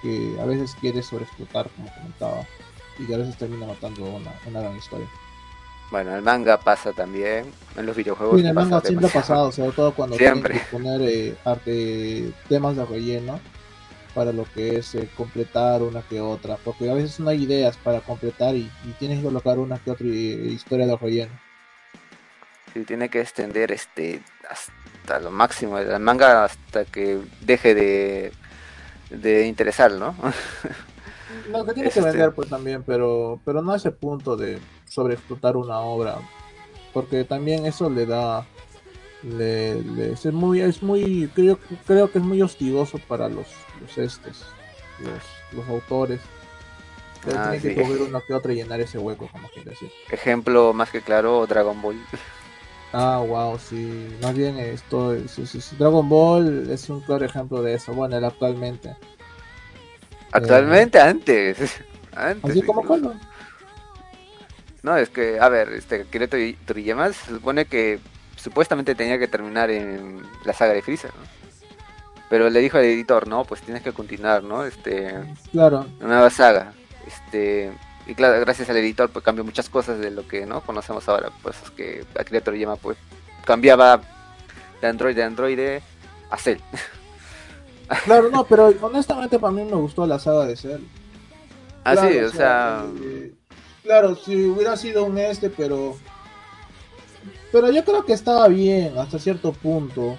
[0.00, 2.46] que a veces quiere sobreexplotar, como comentaba,
[2.98, 5.06] y que a veces termina matando una, una gran historia.
[5.90, 7.52] Bueno, el manga pasa también.
[7.76, 10.54] En los videojuegos Sí, en el manga siempre ha pasado, sobre todo cuando Siempre.
[10.54, 13.38] tienen que poner eh, arte- temas de relleno
[14.14, 17.76] para lo que es eh, completar una que otra, porque a veces no hay ideas
[17.76, 21.32] para completar y, y tienes que colocar una que otra eh, historia de relleno.
[22.72, 28.32] Sí, tiene que extender este hasta lo máximo el manga hasta que deje de,
[29.10, 30.14] de interesar, ¿no?
[31.50, 34.58] Lo que tiene que este- vender pues también, pero pero no a ese punto de
[34.88, 36.16] sobreexplotar una obra,
[36.94, 38.46] porque también eso le da
[39.22, 43.46] le, le- es muy es muy creo creo que es muy hostigoso para los
[43.82, 44.44] los estes
[45.00, 46.20] los, los autores
[47.24, 47.68] pero Ah, tienen sí.
[47.68, 51.00] que coger uno que otro y llenar ese hueco como quiere decir Ejemplo más que
[51.02, 52.00] claro, Dragon Ball.
[52.92, 57.62] ah wow sí más bien esto es- es- es- Dragon Ball es un claro ejemplo
[57.62, 58.96] de eso bueno él actualmente
[60.34, 61.58] Actualmente, antes.
[62.16, 62.82] antes así como.
[62.84, 63.14] Colo
[64.82, 68.00] No, es que, a ver, este Tori- Toriyama se supone que
[68.36, 71.41] supuestamente tenía que terminar en la saga de Freezer, ¿no?
[72.32, 74.64] Pero le dijo al editor, no, pues tienes que continuar, ¿no?
[74.64, 76.72] Este, claro una nueva saga.
[77.06, 77.70] Este,
[78.06, 81.30] y claro, gracias al editor pues cambió muchas cosas de lo que no conocemos ahora.
[81.42, 82.96] Pues es que Akira Toriyama pues
[83.44, 84.00] cambiaba
[84.80, 85.60] de Android de Android
[86.30, 86.58] a Cell.
[88.06, 90.80] Claro, no, pero honestamente para mí me gustó la saga de Cell.
[91.84, 93.34] Ah, sí, o sea, eh,
[93.82, 95.98] claro, si hubiera sido un este, pero.
[97.52, 100.16] Pero yo creo que estaba bien hasta cierto punto.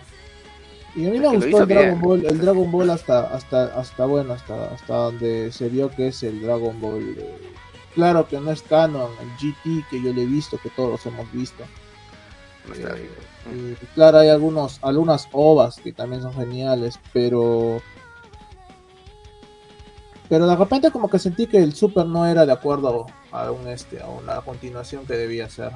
[0.95, 2.01] Y a mí me gustó el Dragon bien.
[2.01, 6.21] Ball, el Dragon Ball hasta, hasta, hasta bueno, hasta, hasta donde se vio que es
[6.23, 7.15] el Dragon Ball.
[7.17, 7.53] eh,
[7.95, 11.31] claro que no es canon, el GT que yo le he visto, que todos hemos
[11.31, 11.63] visto.
[13.51, 17.81] Y claro, hay algunos, algunas ovas que también son geniales, pero.
[20.29, 23.67] Pero de repente como que sentí que el Super no era de acuerdo a un
[23.67, 25.71] este, a una continuación que debía ser.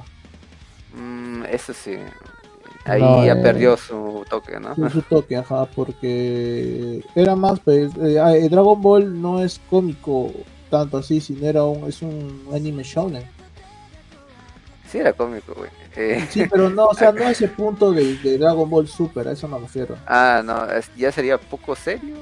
[0.94, 1.96] Mm, eso sí.
[2.88, 4.74] Ahí No, ya eh, perdió su toque, ¿no?
[4.74, 9.60] Su, su toque, ajá, porque era más, pues, eh, ah, eh, Dragon Ball no es
[9.70, 10.30] cómico
[10.70, 13.24] tanto así, sino era un, es un anime shonen.
[14.90, 15.70] Sí, era cómico, güey.
[15.96, 19.28] Eh, Sí, pero no, o sea, no a ese punto de, de Dragon Ball Super,
[19.28, 19.96] a eso me refiero.
[20.06, 22.14] ah, no, es- ya sería poco serio.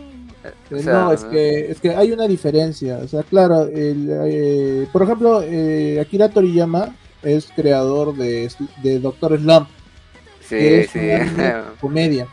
[0.44, 2.98] Eh, o sea, no, es que, es que hay una diferencia.
[2.98, 8.50] O sea, claro, el, eh, por ejemplo, eh, Akira Toriyama es creador de,
[8.83, 9.68] de Doctor Slump,
[10.49, 10.99] que Sí, es sí.
[10.99, 12.27] un anime comedia,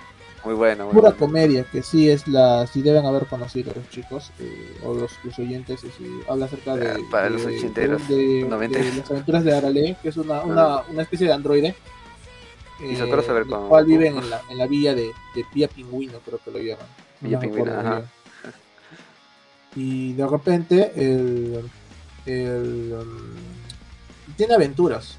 [0.46, 1.18] muy bueno, muy pura bueno.
[1.26, 5.40] comedia, que sí es la, sí deben haber conocido los chicos eh, o los, los
[5.40, 9.44] oyentes, y sí, habla acerca de, Ah, para los de- ochenteros, de, de las aventuras
[9.44, 11.76] de Arale, que es una, una, una especie de androide.
[12.80, 15.04] Y se quiero saber el cómo- cual viven en la, en la villa de,
[15.36, 16.86] de Pía Pingüino, creo que lo llaman.
[17.22, 18.02] No Villa me Pingüino, ajá.
[19.76, 21.64] Y de repente el,
[22.26, 25.18] el, um, tiene aventuras.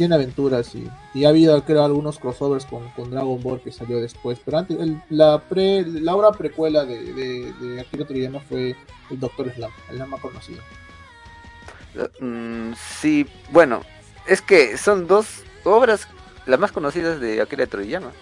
[0.00, 4.40] Tiene aventuras y, ha habido creo algunos crossovers con, con Dragon Ball que salió después.
[4.42, 8.06] Pero antes el- la pre, la obra precuela de, de, de Akira
[8.48, 8.74] fue
[9.10, 10.62] el Doctor Slam, el más conocido.
[12.18, 13.82] Mm, sí, bueno,
[14.26, 16.08] es que son dos obras
[16.46, 18.12] las más conocidas de Akira Toriyama.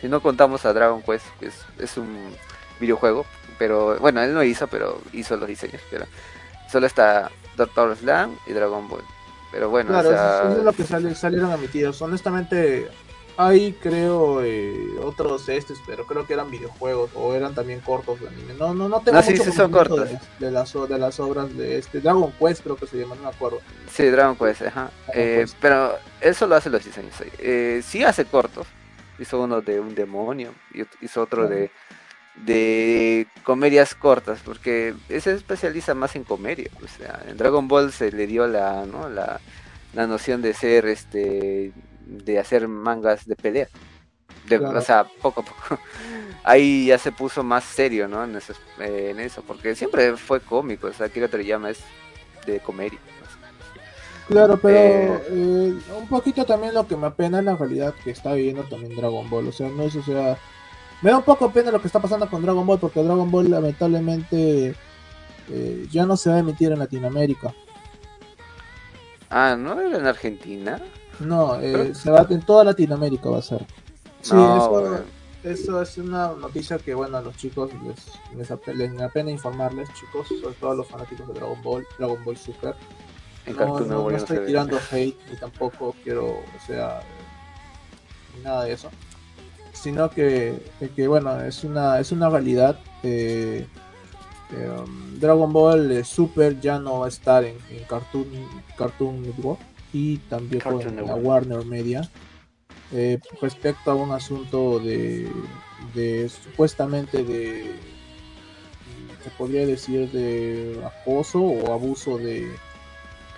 [0.00, 2.34] Si no contamos a Dragon Quest, que es, es un
[2.80, 3.26] videojuego,
[3.58, 5.82] pero bueno, él no hizo, pero hizo los diseños.
[5.90, 6.06] Pero
[6.72, 9.04] solo está Doctor Slam y Dragon Ball.
[9.54, 12.02] Pero bueno, Claro, o sea, eso, eso es lo que sale- salieron emitidos.
[12.02, 12.88] Honestamente,
[13.36, 18.26] hay creo eh, otros estos, pero creo que eran videojuegos o eran también cortos de
[18.28, 18.54] anime.
[18.58, 20.08] No, no, no tengo No, sí, mucho sí son cortos.
[20.10, 23.22] De, de las, de las obras de este Dragon Quest, creo que se llama, no
[23.22, 23.60] me acuerdo.
[23.88, 24.90] Sí, Dragon Quest, ajá.
[25.14, 25.56] Eh, Quest.
[25.60, 27.14] pero él solo hace los diseños.
[27.38, 28.66] Eh, sí hace cortos.
[29.20, 30.52] Hizo uno de un demonio
[31.00, 31.70] hizo otro de,
[32.36, 36.70] de comedias cortas, porque se especializa más en comedia.
[36.84, 39.08] O sea, en Dragon Ball se le dio la, ¿no?
[39.08, 39.40] la,
[39.94, 41.72] la noción de ser, este,
[42.06, 43.68] de hacer mangas de pelea.
[44.48, 44.78] De- Claro.
[44.78, 45.78] O sea, poco a poco.
[46.44, 48.22] Ahí ya se puso más serio, ¿no?
[48.24, 50.88] En eso, eh, en eso porque siempre fue cómico.
[50.88, 51.78] O sea, Akira Toriyama es
[52.46, 52.98] de comedia.
[54.28, 55.22] Claro, pero Eh.
[55.30, 58.96] eh, un poquito también lo que me apena es la realidad que está viviendo también
[58.96, 59.48] Dragon Ball.
[59.48, 60.38] O sea, no es, o sea,
[61.04, 63.50] me da un poco pena lo que está pasando con Dragon Ball porque Dragon Ball
[63.50, 64.74] lamentablemente
[65.50, 67.54] eh, ya no se va a emitir en Latinoamérica.
[69.28, 70.80] Ah, ¿no era en Argentina?
[71.20, 73.66] No, eh, se va en toda Latinoamérica va a ser.
[74.22, 75.04] Sí, No,
[75.42, 80.54] eso, es una noticia que bueno a los chicos les, les, apena informarles, chicos, sobre
[80.54, 82.74] todo a los fanáticos de Dragon Ball, Dragon Ball Super.
[83.44, 87.02] En No, no, no no estoy tirando hate ni tampoco quiero, o sea,
[88.34, 88.88] ni nada de eso.
[89.84, 92.78] Sino que, que, que, bueno, es una, es una realidad.
[93.02, 93.66] eh,
[94.50, 98.26] eh, um, Dragon Ball eh, Super ya no va a estar en, en Cartoon,
[98.78, 99.60] Cartoon Network
[99.92, 101.14] y también Cartoon en la.
[101.16, 102.10] Warner Media.
[102.92, 105.30] Eh, respecto a un asunto de,
[105.94, 107.76] de supuestamente de
[109.22, 112.48] se podría decir de acoso o abuso de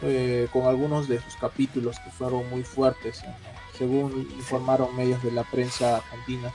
[0.02, 3.24] eh, con algunos de sus capítulos que fueron muy fuertes.
[3.76, 6.52] Según informaron medios de la prensa argentina.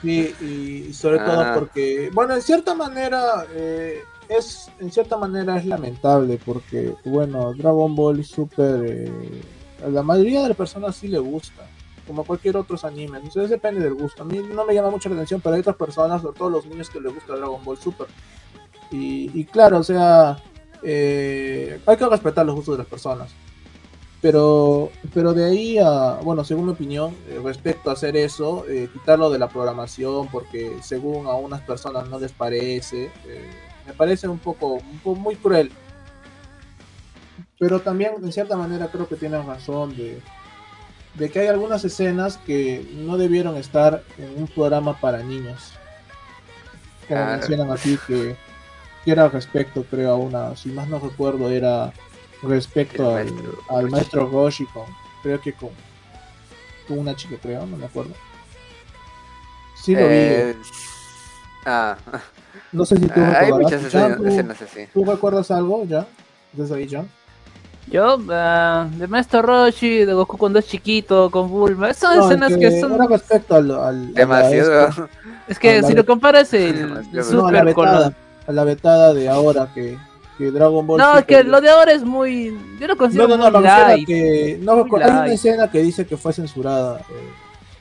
[0.00, 1.54] Sí, y sobre todo Ah.
[1.58, 7.94] porque, bueno, en cierta manera eh, es, en cierta manera es lamentable porque, bueno, Dragon
[7.96, 9.42] Ball Super, eh,
[9.84, 11.62] a la mayoría de las personas sí le gusta,
[12.06, 14.22] como cualquier otro anime, entonces depende del gusto.
[14.22, 16.66] A mí no me llama mucho la atención, pero hay otras personas, sobre todo los
[16.66, 18.06] niños que les gusta Dragon Ball Super.
[18.92, 20.36] Y, y claro, o sea,
[20.82, 23.30] eh, hay que respetar los gustos de las personas.
[24.24, 28.88] Pero, pero de ahí a, bueno, según mi opinión, eh, respecto a hacer eso, eh,
[28.90, 33.50] quitarlo de la programación, porque según a unas personas no les parece, eh,
[33.86, 35.70] me parece un poco, un poco muy cruel.
[37.58, 40.22] Pero también, en cierta manera, creo que tienes razón de,
[41.12, 45.74] de que hay algunas escenas que no debieron estar en un programa para niños.
[47.06, 48.36] Como mencionan aquí, que,
[49.04, 51.92] que era respecto, creo, a una, si más no recuerdo, era
[52.48, 53.90] respecto El al, maestro al Roshi.
[53.92, 54.84] maestro Roshi con,
[55.22, 55.70] creo que con,
[56.88, 58.12] con una chica, creo, no me acuerdo.
[59.76, 60.56] Sí lo Eh,
[61.66, 62.18] Ah, vi.
[62.72, 63.50] No sé si tú hay recordarás.
[63.58, 64.86] muchas escenas, ¿tú, escenas así.
[64.92, 66.06] tú recuerdas algo ya?
[66.52, 67.08] Desde ahí, John.
[67.86, 72.52] Yo, ah, de Maestro Roshi, de Goku cuando es chiquito, con Bulma, son No, escenas
[72.52, 72.92] el que son...
[72.94, 74.14] Era respecto al.
[74.14, 75.08] Demasiado.
[75.48, 78.14] Es que si lo comparas el no, a la Super con lo- vetada.
[78.46, 79.98] A la vetada de ahora que,
[80.38, 80.98] que Dragon Ball.
[80.98, 82.56] No, Super- que lo de ahora es muy...
[82.80, 84.06] Yo lo No, considero no, no, muy me refiero a light.
[84.06, 84.58] que.
[84.62, 87.00] No, Muy hay una escena que dice que fue censurada.
[87.10, 87.30] eh,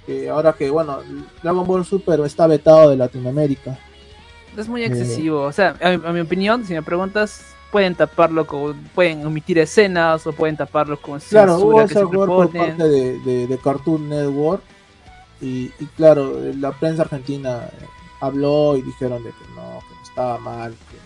[0.06, 1.00] que ahora que, bueno,
[1.42, 3.78] Dragon Ball Super está vetado de Latinoamérica.
[4.58, 4.88] Es muy Eh.
[4.88, 5.42] excesivo.
[5.44, 8.76] O sea, a, mi- a mi opinión, si me preguntas, pueden taparlo con...
[8.94, 13.48] Pueden omitir escenas o pueden taparlo con Claro, hubo ese error por parte de, de-
[13.48, 14.62] de Cartoon Network.
[15.42, 17.68] Y, y claro, la prensa argentina
[18.22, 20.72] habló y dijeron de que no, que estaba mal.
[20.92, 21.03] que-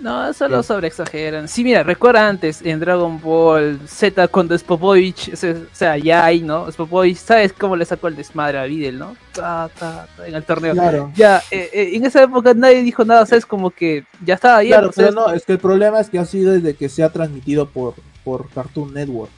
[0.00, 1.46] No, solo sobre exageran.
[1.46, 5.36] Sí, mira, recuerda antes en Dragon Ball Z cuando Spopovich, o
[5.72, 6.70] sea, ya hay, ¿no?
[6.72, 9.14] Spopovich, ¿sabes cómo le sacó el desmadre a Videl, no?
[9.34, 10.72] Ta, ta, ta, en el torneo.
[10.72, 11.12] Claro.
[11.14, 13.44] Ya, eh, eh, en esa época nadie dijo nada, ¿sabes?
[13.44, 14.72] Como que ya estaba bien.
[14.72, 16.88] Claro, o sea, pero no, es que el problema es que ha sido desde que
[16.88, 19.30] se ha transmitido por, por Cartoon Network.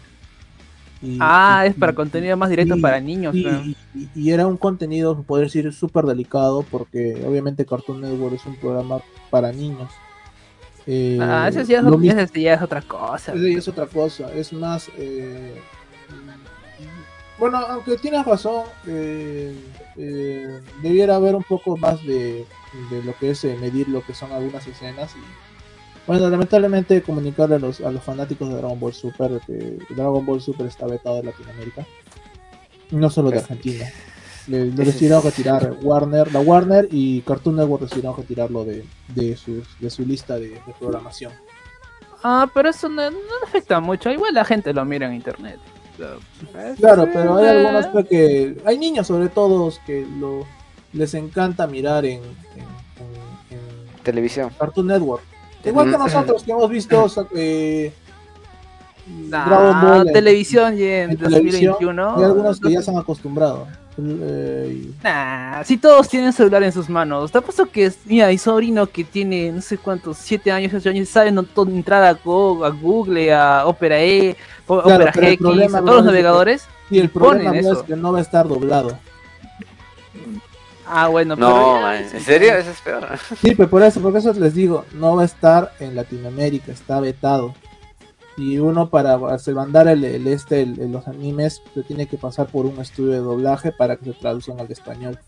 [1.02, 3.34] Y- Ah, y- es para y- contenido más directo para niños.
[3.34, 9.00] y, era un contenido, podría decir, súper delicado porque obviamente Cartoon Network es un programa
[9.28, 9.90] para niños.
[10.86, 13.32] Eh, ah, ese ya, es, lo mismo- ese ya es otra cosa.
[13.34, 14.90] ese ya es otra cosa, es más...
[14.98, 15.54] eh,
[17.38, 19.54] bueno, aunque tienes razón, eh,
[19.96, 22.46] eh, debiera haber un poco más de,
[22.90, 25.20] de lo que es eh, medir lo que son algunas escenas y
[26.06, 30.40] bueno, lamentablemente comunicarle a los, a los fanáticos de Dragon Ball Super que Dragon Ball
[30.40, 31.84] Super está vetado de Latinoamérica,
[32.90, 33.86] no solo de Pues, Argentina.
[34.48, 39.36] Le, le ese decidieron retirar Warner, la Warner y Cartoon Network decidieron retirarlo de, de,
[39.36, 41.32] su, de su lista de, de programación.
[42.24, 43.02] Ah, pero eso no,
[43.44, 44.10] afecta mucho.
[44.10, 45.58] Igual la gente lo mira en internet.
[46.78, 47.50] Claro, pero hay eh.
[47.50, 50.44] algunos que hay niños sobre todo que lo
[50.92, 52.60] les encanta mirar en, en-
[53.50, 53.58] en-
[53.96, 54.50] en Televisión.
[54.58, 55.22] Cartoon Network.
[55.64, 57.92] Igual que nosotros que hemos visto eh,
[59.06, 62.16] Nah, Dragon Ball televisión y en, en televisión, 2021.
[62.16, 63.66] hay algunos que ya se han acostumbrado.
[63.98, 67.30] Eh, y- Nah, si todos tienen celular en sus manos.
[67.30, 70.88] Te apuesto que, es- mira, mi sobrino que tiene no sé cuántos, 7 años, 8
[70.90, 75.28] años, sabe no, todo- entrar a, Go- a Google, a Opera E, o- Claro, Opera
[75.28, 76.64] GX, problema, a todos los navegadores.
[76.90, 77.80] y el problema ponen no eso.
[77.80, 78.98] es que no va a estar doblado.
[80.86, 82.54] Ah, bueno, No, pero ya- man, ¿en serio?
[82.54, 83.06] Eso es peor.
[83.40, 87.00] Sí, pero por eso, porque eso les digo, no va a estar en Latinoamérica, está
[87.00, 87.54] vetado.
[88.36, 92.16] Y uno para hacer- mandar el, el este, el- el- los animes, se tiene que
[92.16, 95.18] pasar por un estudio de doblaje para que se traduzcan al español.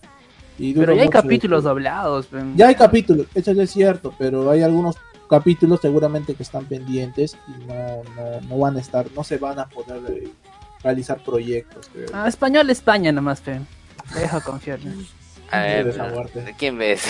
[0.58, 1.68] Y Pero ya hay capítulos eso.
[1.70, 2.26] doblados.
[2.26, 2.54] pen.
[2.56, 4.96] Ya hay capítulos, eso es cierto, pero hay algunos
[5.28, 9.58] capítulos seguramente que están pendientes y no, no, no van a estar, no se van
[9.58, 10.28] a poder eh,
[10.82, 11.90] realizar proyectos.
[11.92, 12.06] creo.
[12.12, 13.60] Ah, español España nomás, pe.
[14.14, 14.78] Deja confiar.
[15.50, 15.94] A ver.
[15.94, 17.02] ¿de quién ves?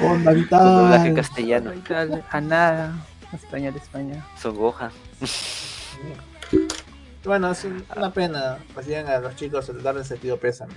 [0.00, 1.14] Onda doblaje vital.
[1.14, 1.72] castellano.
[2.30, 2.92] A nada.
[3.32, 4.26] Español España.
[4.40, 4.90] Son Gohan.
[7.24, 10.72] Bueno, es un- una pena, pues llegan a los chicos el darle sentido pésame.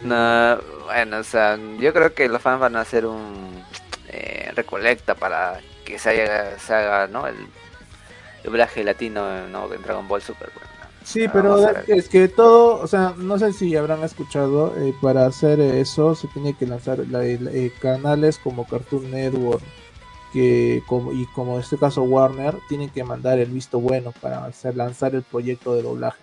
[0.00, 3.62] No, bueno, o sea, yo creo que los fans van a hacer un
[4.08, 7.26] eh, recolecta para que se haga, se haga ¿no?
[7.26, 7.34] El
[8.44, 9.72] doblaje latino ¿no?
[9.72, 10.50] en Dragon Ball Super.
[10.54, 10.68] Bueno,
[11.04, 15.26] Sí, Ah, pero es que todo, o sea, no sé si habrán escuchado, eh, para
[15.26, 19.62] hacer eso se tiene que lanzar la- la- eh, canales como Cartoon Network
[20.34, 24.44] que como, y como en este caso Warner tienen que mandar el visto bueno para
[24.44, 26.18] hacer lanzar el proyecto de doblaje.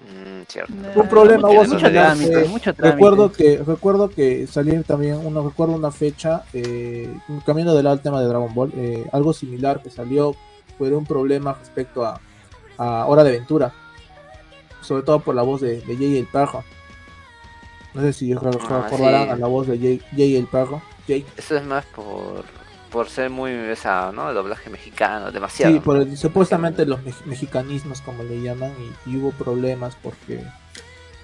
[0.00, 0.72] Mm, cierto.
[0.96, 2.92] Un problema hubo mucho trámite, eh, mucho trámite.
[2.96, 7.14] Recuerdo que recuerdo que salir también, uno recuerdo una fecha, eh,
[7.46, 10.34] cambiando del tema de Dragon Ball, eh, algo similar que salió
[10.78, 12.20] fue un problema respecto a,
[12.78, 13.72] a Hora de Aventura,
[14.80, 16.64] sobre todo por la voz de, de Jay el Perro.
[17.94, 19.30] No sé si Ah, recordarán sí.
[19.30, 20.82] a la voz de Jay, Jay el Perro.
[21.06, 21.24] Jay.
[21.36, 22.44] Eso es más por,
[22.90, 24.32] por ser muy esa, ¿no?
[24.32, 25.72] doblaje mexicano, demasiado.
[25.74, 28.72] Sí, por el- supuestamente los mex- mexicanismos, como le llaman,
[29.06, 30.42] y, y hubo problemas porque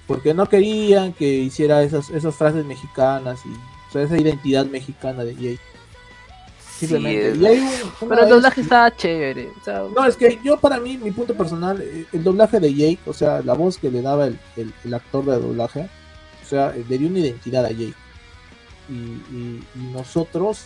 [0.07, 5.23] porque no querían que hiciera esas, esas frases mexicanas y o sea, esa identidad mexicana
[5.23, 5.33] de.
[5.35, 7.29] Sí, Simplemente.
[7.31, 9.49] es- un- una Pero el vez- doblaje estaba chévere.
[9.61, 12.73] o sea, No, es que yo para mí, mi punto personal, eh, el doblaje de
[12.73, 15.87] Jake, o sea, la voz que le daba el, el- el actor de doblaje,
[16.43, 17.93] o sea, le dio una identidad a Jake.
[18.91, 20.65] Y, y- nosotros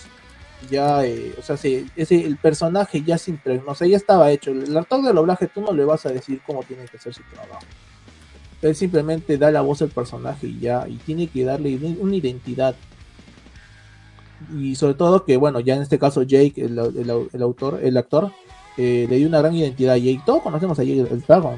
[0.69, 4.31] ya, eh, o sea, se- ese, el personaje ya se impregnó, o sea, ya estaba
[4.31, 4.51] hecho.
[4.51, 7.21] El actor de doblaje tú no le vas a decir cómo tiene que hacer su
[7.33, 7.65] trabajo.
[8.61, 12.75] Él simplemente da la voz al personaje y ya, y tiene que darle una- identidad.
[14.53, 16.77] Y sobre todo que, bueno, ya en este caso Jake, el,
[17.31, 18.31] el- autor, el actor,
[18.77, 20.21] eh, le dio una gran identidad a Jake.
[20.25, 21.55] Todos conocemos a Jake el perro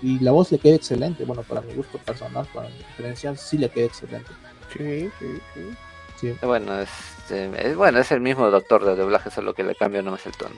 [0.00, 1.24] y la voz le queda excelente.
[1.24, 4.30] Bueno, para mi gusto personal, para mi diferencial, sí le queda excelente.
[5.18, 5.28] Sí.
[6.42, 6.88] Bueno, es,
[7.30, 10.32] eh, es- bueno, es el mismo doctor de doblaje, solo que le cambia nomás el
[10.36, 10.54] tono.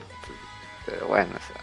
[0.85, 1.61] Pero bueno, o sea,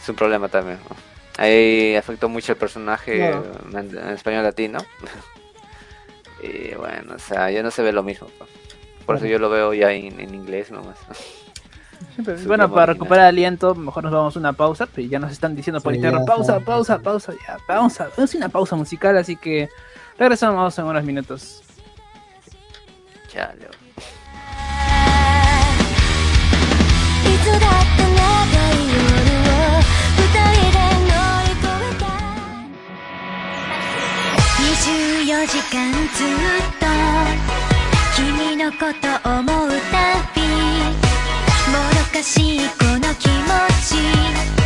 [0.00, 0.78] es un problema también.
[0.88, 0.96] ¿no?
[1.36, 3.32] Ahí afectó mucho el personaje
[3.72, 4.78] en, en español latino.
[6.42, 8.28] y bueno, o sea, ya no se ve lo mismo.
[9.06, 10.98] Por eso yo lo veo ya en, en inglés nomás.
[12.38, 14.86] Su bueno, para recuperar aliento, mejor nos vamos a una pausa.
[14.86, 18.08] Pero ya nos están diciendo por Sí, interno: pausa, pausa, pausa, ya, pausa.
[18.16, 19.68] Es una pausa musical, así que
[20.18, 21.63] regresamos en unos minutos.
[23.34, 23.40] いつ
[27.50, 28.22] だって長
[28.70, 29.02] い夜
[29.50, 29.82] を。
[30.16, 30.22] 二
[30.54, 30.78] 人で
[31.10, 32.06] 乗り越えた
[34.62, 35.82] 24時間
[36.14, 36.26] ずっ
[36.78, 36.86] と
[38.14, 38.22] 君
[38.56, 39.94] のこと思うた
[40.34, 40.38] び
[41.72, 43.34] もどかしいこの気持
[43.82, 44.63] ち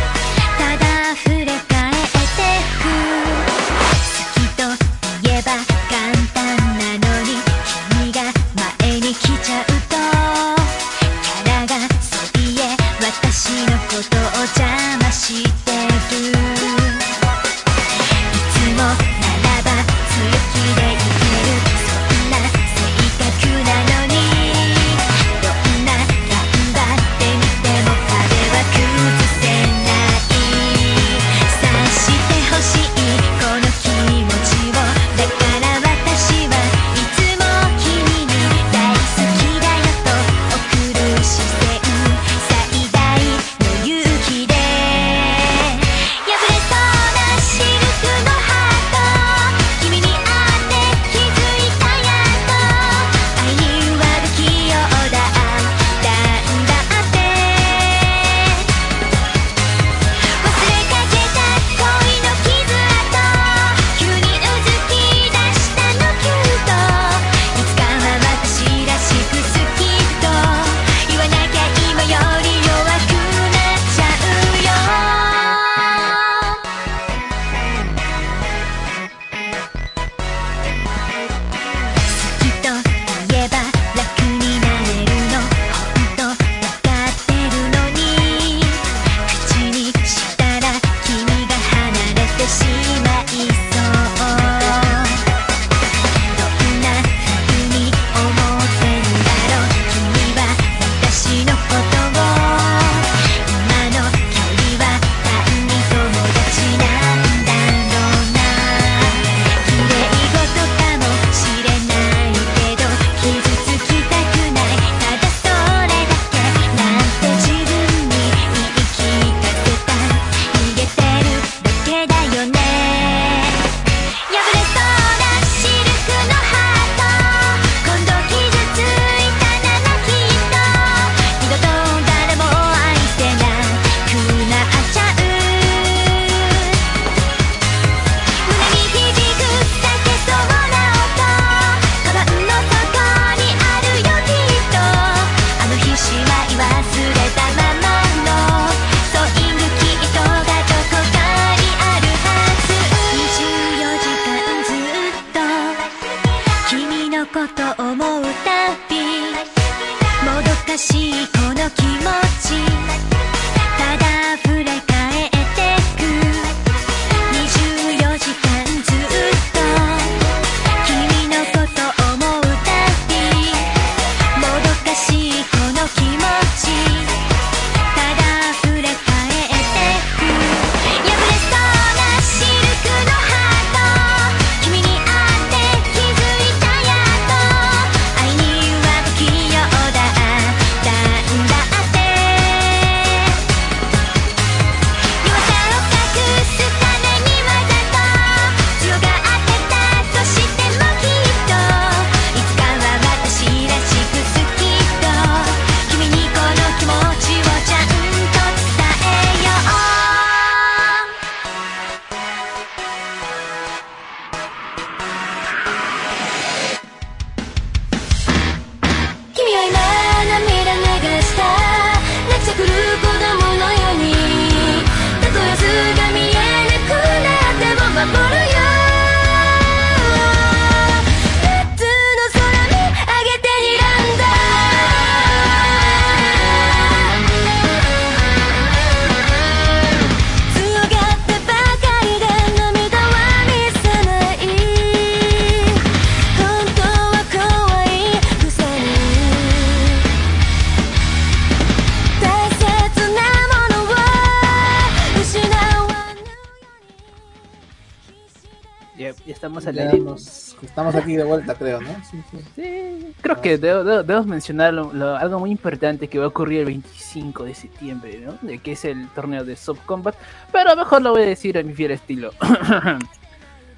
[262.09, 262.37] Sí, sí.
[262.55, 266.29] Sí, creo que debo- debo- debemos mencionar lo- lo- algo muy importante que va a
[266.29, 268.33] ocurrir el 25 de septiembre, ¿no?
[268.41, 270.15] De que es el torneo de Soft Combat,
[270.51, 272.31] pero mejor lo voy a decir a mi fiel estilo.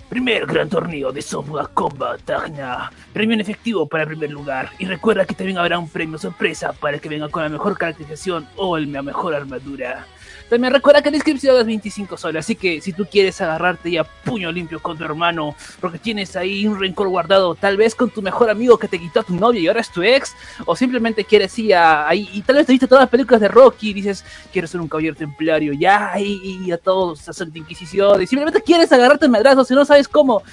[0.09, 2.91] Primer gran torneo de Soft Combat, Tacna.
[3.13, 4.69] Premio en efectivo para el primer lugar.
[4.77, 7.77] Y recuerda que también habrá un premio sorpresa para el que venga con la mejor
[7.77, 10.05] caracterización o la mejor armadura.
[10.51, 14.03] También recuerda que la inscripción es 25 soles, así que si tú quieres agarrarte ya
[14.03, 18.21] puño limpio con tu hermano, porque tienes ahí un rencor guardado, tal vez con tu
[18.21, 20.35] mejor amigo que te quitó a tu novia y ahora es tu ex,
[20.65, 23.91] o simplemente quieres ir ahí, y tal vez te viste todas las películas de Rocky
[23.91, 28.27] y dices, quiero ser un caballero templario, ya, y, a todos a Santa Inquisición, y
[28.27, 30.43] simplemente quieres agarrarte en madrazos y no sabes cómo,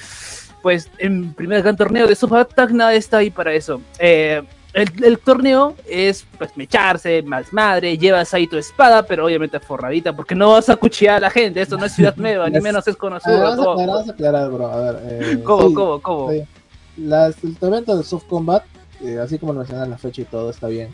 [0.62, 3.80] pues en primer gran torneo de Sofa Tacna está ahí para eso.
[3.98, 4.44] Eh,
[4.74, 10.14] el, el torneo es pues mecharse, más madre, llevas ahí tu espada, pero obviamente forradita,
[10.14, 12.86] porque no vas a cuchillar a la gente, esto no es ciudad nueva, ni menos
[12.86, 13.38] es conocido.
[13.40, 14.66] vamos, a ¿Cómo, aclarar, vamos a aclarar, bro.
[14.66, 16.30] A ver, eh, cómo, sí, cómo, cómo?
[16.32, 16.42] sí.
[16.98, 18.64] Las- el evento de Soft Combat,
[19.02, 20.90] eh, así como lo mencionan la fecha y todo, está bien.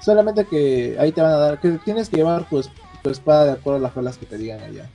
[0.00, 2.60] Solamente que ahí te van a dar, que tienes que llevar tu,
[3.02, 4.88] tu espada de acuerdo a las reglas que te digan allá.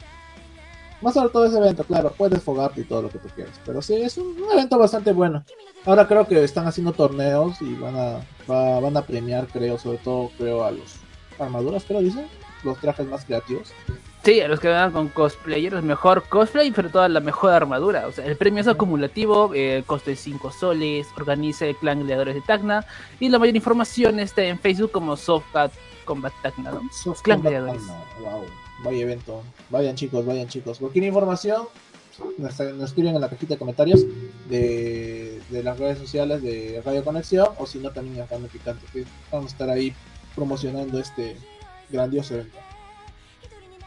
[1.02, 3.54] Más sobre todo ese evento, claro, puedes fogarte y todo lo que tú quieras.
[3.66, 5.44] Pero sí, es un, un evento bastante bueno.
[5.88, 8.20] Ahora creo que están haciendo torneos y van a,
[8.50, 10.96] va- van a premiar, creo, sobre todo creo a los
[11.40, 12.28] armaduras, creo, dicen.
[12.64, 13.72] Los trajes más creativos.
[14.24, 18.08] Sí, a los que vengan con cosplayers, mejor cosplay, pero toda la mejor armadura.
[18.08, 22.42] O sea, el premio es acumulativo, eh, coste 5 soles, organiza el clan Gladiadores de
[22.42, 22.86] Tacna,
[23.20, 25.72] y la mayor información está en Facebook como Softcat
[26.04, 26.82] Combat Tacna, ¿no?
[26.92, 27.88] Soft Clan Combat Gladiadores.
[27.88, 28.44] Tacna, Wow,
[28.84, 29.44] vaya evento.
[29.70, 30.80] Vayan chicos, vayan chicos.
[30.80, 31.68] Cualquier información
[32.38, 34.06] nos, nos escriben en la cajita de comentarios
[34.50, 38.86] de, de las redes sociales de Radio Conexión o si no también en el Picante,
[38.92, 39.94] que vamos a estar ahí
[40.36, 41.38] promocionando este
[41.90, 42.58] grandioso evento.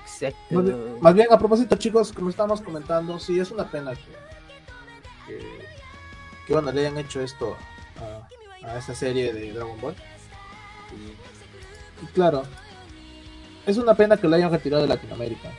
[0.03, 0.37] Exacto.
[0.51, 4.03] Más bien, más bien, a propósito chicos, como estamos comentando, sí es una pena que,
[5.27, 5.39] que,
[6.47, 7.57] que, bueno, le hayan hecho esto
[8.63, 9.95] a, a esta serie de Dragon Ball.
[10.93, 12.43] Y, y claro,
[13.67, 15.53] es una pena que lo hayan retirado de Latinoamérica.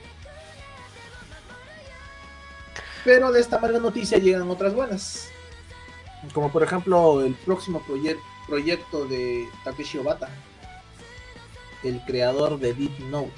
[3.04, 5.30] Pero de esta mala noticia llegan otras buenas.
[6.34, 10.30] Como por ejemplo el próximo proye- proyecto de Takeshi Obata,
[11.84, 13.32] el creador de Deep Note.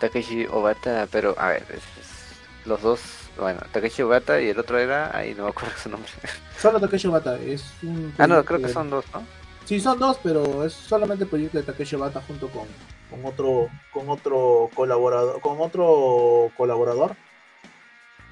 [0.00, 3.00] Takeshi Obata, pero a ver, es- es- los dos,
[3.38, 6.10] bueno, Takeshi Obata y el otro era, ahí no me acuerdo su nombre.
[6.58, 9.22] Solo Takeshi Obata es un Ah, no, creo que son dos, ¿no?
[9.66, 12.66] Sí, son dos, pero es solamente el proyecto de Takeshi Obata junto con,
[13.10, 17.16] con otro con otro colaborador, con otro colaborador,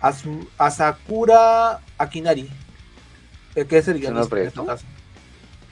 [0.04, 2.48] Asu- Asakura Akinari,
[3.54, 4.84] el que es el ¿Es un guionista en este caso.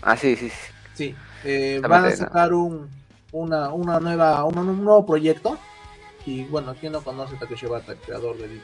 [0.01, 0.57] Ah, sí, sí, sí.
[0.95, 1.15] Sí,
[1.45, 2.89] eh, van a sacar un
[3.33, 5.59] una, una nueva un, un nuevo proyecto
[6.27, 8.63] y bueno, ¿quién no conoce a Takeshi Obata, el creador de Deep?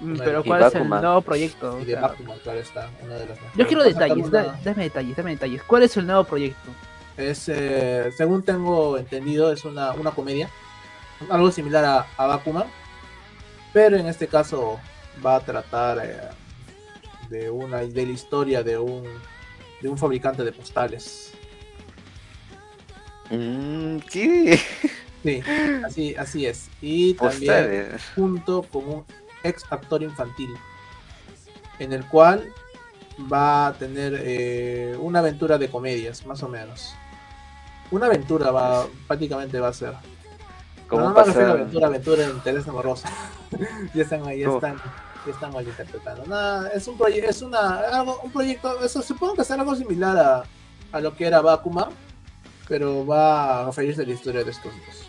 [0.00, 1.78] Mm, Pero ¿cuál es el nuevo proyecto?
[1.80, 4.82] y de Bakuman, claro está, una de las yo quiero a detalles, una- da- dame
[4.84, 5.62] detalles, dame detalles.
[5.64, 6.70] ¿Cuál es el nuevo proyecto?
[7.16, 10.48] Es, eh, según tengo entendido, es una, una comedia.
[11.30, 12.64] Algo similar a, a Bakuman.
[13.72, 14.80] Pero en este caso
[15.24, 16.20] va a tratar eh,
[17.30, 19.04] de una de la historia de un,
[19.80, 21.32] de un fabricante de postales.
[23.30, 24.50] Mm, sí,
[25.22, 25.40] Sí,
[25.84, 26.68] así, así es.
[26.80, 29.04] Y también junto con un
[29.44, 30.50] ex actor infantil.
[31.78, 32.52] En el cual
[33.32, 36.94] va a tener eh, una aventura de comedias, más o menos.
[37.90, 39.94] Una aventura va, prácticamente va a ser.
[40.92, 41.50] ¿Cómo no, no pasa?
[41.52, 43.08] aventura, aventura de interés amoroso.
[43.94, 44.76] ya están ahí, están,
[45.26, 46.24] ya están mal interpretando.
[46.26, 50.16] Nada, es un proyecto, es una, algo, un proyecto, eso supongo que es algo similar
[50.18, 50.42] a,
[50.92, 51.88] a lo que era Bakuman,
[52.68, 55.08] pero va a referirse a la historia de estos dos.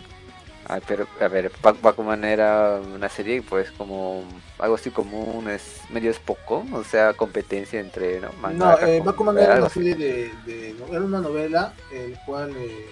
[0.66, 4.24] Ay, pero, a ver, Bak- Bakuman era una serie, pues, como
[4.60, 8.30] algo así común, es medio es poco, o sea, competencia entre, ¿no?
[8.30, 12.88] No, Mangaka eh, Bakuman era una serie de, de- era una novela el cual eh,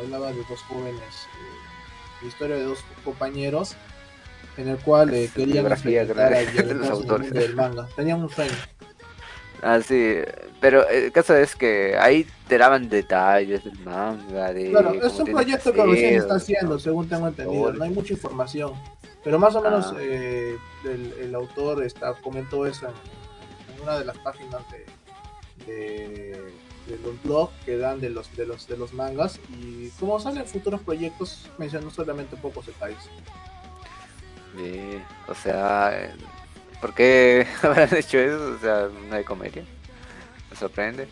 [0.00, 1.02] hablaba de dos jóvenes,
[2.26, 3.76] la historia de dos compañeros
[4.56, 7.30] en el cual eh, querían experimentar de- los autores.
[7.32, 7.86] del manga.
[7.94, 8.52] Tenían un sueño.
[9.62, 10.16] Ah, sí,
[10.60, 14.70] pero el caso es que ahí te daban detalles del manga, de...
[14.70, 16.34] Claro, es un proyecto que recién está ¿no?
[16.36, 17.72] haciendo, según tengo entendido.
[17.72, 18.72] No hay mucha información,
[19.24, 19.96] pero más o menos Ah.
[20.00, 26.52] eh, el, el autor está comentó eso en, en una de las páginas de, de,
[26.86, 30.46] de los blogs que dan de los de los de los mangas y como salen
[30.46, 32.98] futuros proyectos mencionó solamente pocos detalles.
[34.56, 36.14] Sí, o sea, eh,
[36.80, 38.54] ¿por qué habrán hecho eso?
[38.56, 39.64] O sea, una de comedia.
[40.50, 41.08] Me sorprende.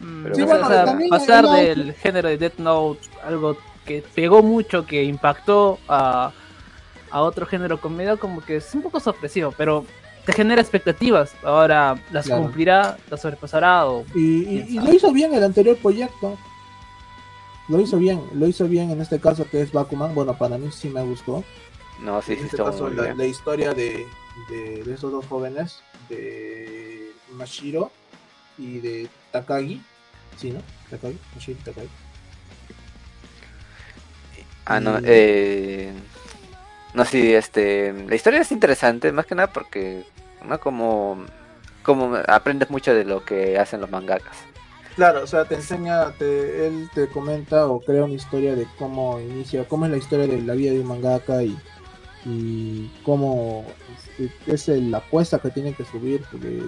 [0.00, 3.56] Mm, Pero sí, bueno, o sea, también pasar hay- del género de Death Note, algo
[3.86, 6.32] que pegó mucho, que impactó a,
[7.10, 9.86] a otro género comedia, como que es un poco sorpresivo, pero
[10.24, 11.34] te genera expectativas.
[11.42, 12.42] Ahora las Claro.
[12.42, 16.38] cumplirá, las sobrepasará o Y, y- y lo hizo bien el anterior proyecto.
[17.68, 20.14] Lo hizo bien, lo hizo bien en este caso que es Bakuman.
[20.14, 21.44] Bueno, para mí sí me gustó.
[22.00, 23.18] No, sí, en sí, este caso, muy la, bien.
[23.18, 24.06] la historia de,
[24.50, 27.90] de, de esos dos jóvenes, de Mashiro
[28.58, 29.80] y de Takagi.
[30.36, 30.60] Sí, ¿no?
[30.90, 31.88] Takagi, Mashiro y Takagi.
[34.64, 35.92] Ah, no, eh...
[36.94, 37.92] No, sí, este...
[38.06, 40.04] La historia es interesante, más que nada porque,
[40.42, 40.58] ¿no?
[40.60, 41.24] Como...
[41.82, 44.36] Como aprendes mucho de lo que hacen los mangakas.
[44.94, 49.18] Claro, o sea, te enseña, te, él te comenta o crea una historia de cómo
[49.18, 51.58] inicia, cómo es la historia de la vida de un mangaka y,
[52.24, 53.64] y cómo
[54.46, 56.62] es el- la apuesta que tienen que subir, porque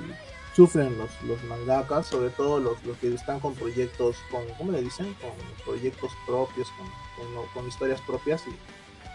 [0.56, 4.82] sufren los, los mangakas, sobre todo los, los que están con proyectos, con, ¿cómo le
[4.82, 5.14] dicen?
[5.20, 5.30] Con
[5.64, 6.86] proyectos propios, con,
[7.34, 8.50] con, con historias propias y,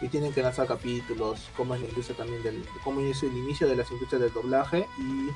[0.01, 3.67] y tienen que lanzar capítulos, cómo es la industria también del, cómo es el inicio
[3.67, 5.29] de las industrias del doblaje y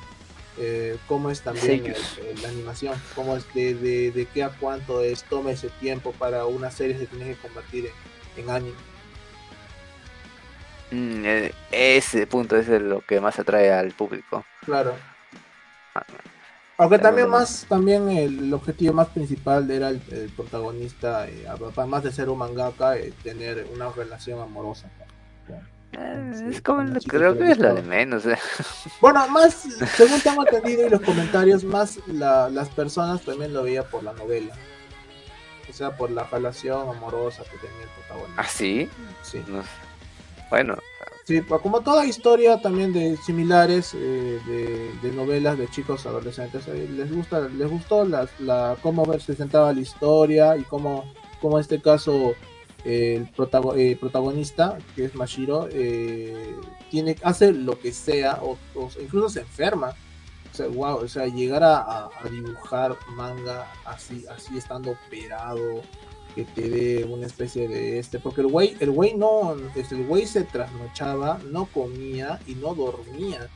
[0.56, 1.90] eh, cómo es también Sí.
[2.20, 5.68] el- el- la animación, cómo es de, de, de qué a cuánto es, toma ese
[5.68, 7.90] tiempo para una serie se tiene que convertir
[8.36, 8.76] en, en anime.
[10.92, 14.44] Mm, eh, ese punto es lo que más atrae al público.
[14.64, 14.94] Claro.
[15.94, 16.04] Ah,
[16.76, 22.10] Aunque también más, también el, objetivo más principal era el, el protagonista, eh, además de
[22.12, 24.88] ser un mangaka, eh, tener una relación amorosa.
[25.48, 28.26] Eh, Sí, es como, lo- creo que es lo de menos.
[28.26, 28.36] eh.
[29.00, 29.54] Bueno, más,
[29.96, 34.12] según tengo entendido y los comentarios, más la- las personas también lo veían por la
[34.12, 34.52] novela.
[35.70, 38.42] O sea, por la relación amorosa que tenía el protagonista.
[38.42, 38.88] ¿Ah, sí?
[39.22, 39.44] Sí.
[39.46, 39.62] No.
[40.50, 40.76] Bueno,
[41.24, 44.38] Sí, pues, como toda historia también de similares eh,
[45.02, 49.80] de, novelas de chicos adolescentes, eh, les gusta, les gustó la, la cómo presentaba la
[49.80, 51.10] historia y cómo,
[51.40, 52.34] cómo en este caso
[52.84, 55.66] eh, el protago- protagonista, que es Mashiro,
[56.90, 58.58] tiene, hace lo que sea, o,
[59.00, 59.94] incluso se enferma.
[60.52, 65.80] O sea, wow, o sea, llegar a- a dibujar manga así, así estando operado,
[66.34, 70.26] que te dé una especie de este, porque el güey, el güey no, el güey
[70.26, 73.48] se trasnochaba, no comía y no dormía.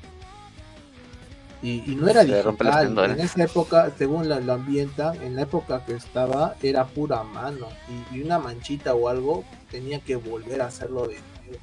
[1.60, 2.96] Y, y no era Se digital.
[3.10, 7.66] En esa época, según la, lo ambientan, en la época que estaba, era pura mano.
[8.12, 11.62] Y, y una manchita o algo tenía que volver a hacerlo de nuevo.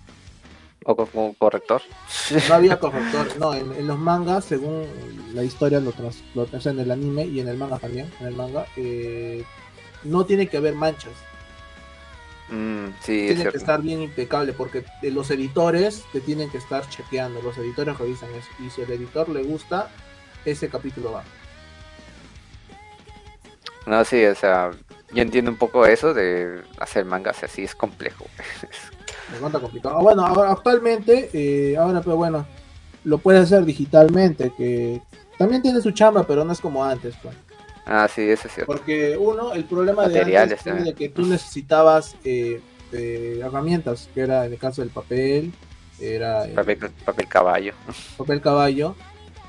[0.84, 1.82] o co- como corrector.
[2.50, 3.28] No había corrector.
[3.40, 4.86] No, en, en los mangas, según
[5.34, 8.36] la historia, lo, trans, lo en el anime y en el manga también, en el
[8.36, 9.46] manga, eh,
[10.06, 11.14] no tiene que haber manchas.
[12.50, 16.60] Mm, sí, es tiene que estar bien impecable porque eh, los editores te tienen que
[16.60, 19.90] estar chequeando, los editores revisan eso y si al editor le gusta,
[20.46, 21.24] ese capítulo va.
[23.88, 24.72] No, sí, o sea,
[25.12, 28.26] yo entiendo un poco eso de hacer mangas así, es complejo.
[29.32, 30.00] Me cuenta complicado.
[30.02, 32.46] Bueno, ahora actualmente, eh, ahora pero bueno,
[33.04, 35.02] lo puedes hacer digitalmente, que
[35.38, 37.36] también tiene su chamba, pero no es como antes, pues.
[37.86, 38.72] Ah, sí, eso es cierto.
[38.72, 40.96] Porque uno, el problema de Materiales antes era también.
[40.96, 42.62] de que tú necesitabas eh,
[42.92, 45.54] eh, herramientas, que era en el caso del papel,
[46.00, 47.74] era el Papel, papel caballo.
[48.18, 48.96] papel caballo,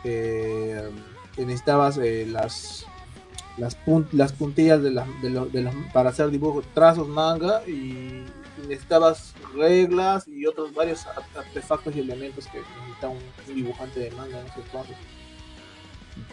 [0.04, 0.88] eh,
[1.36, 2.86] necesitabas eh, las
[3.58, 7.62] las, pun- las puntillas de las, de los- de los- para hacer dibujos, trazos, manga
[7.66, 8.22] y
[8.68, 13.16] necesitabas reglas y otros varios ar- artefactos y elementos que necesita un,
[13.48, 14.96] un dibujante de manga en ese entonces.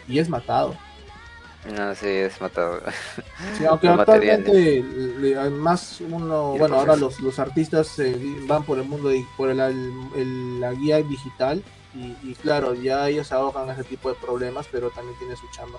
[0.06, 0.76] Y es matado.
[1.72, 2.80] No, sí, es matado.
[3.56, 8.84] Sí, aunque actualmente le- más uno, bueno, ahora los, los artistas eh, van por el
[8.84, 11.62] mundo, de- por el, el- la guía digital
[11.94, 15.78] y, y claro, ya ellos ahogan ese tipo de problemas, pero también tiene su chamba.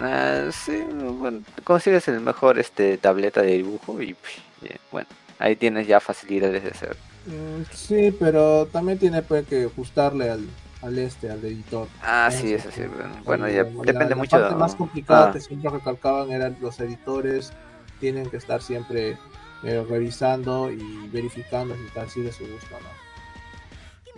[0.00, 4.14] Ah, sí, bueno, consigues el mejor este tableta de dibujo y
[4.62, 5.08] ya, bueno,
[5.38, 6.96] ahí tienes ya facilidades de hacer.
[7.26, 10.46] Mm, Sí, pero también tiene pues, que ajustarle al,
[10.86, 11.88] al este, al editor.
[12.02, 12.82] Ah, sí, eso sí.
[13.24, 14.40] Bueno, La- ya la- depende la mucho.
[14.40, 17.52] parte más complicada Ah, que siempre recalcaban eran los editores,
[18.00, 19.18] tienen que estar siempre
[19.64, 22.80] eh, revisando y verificando si está así de su gusto o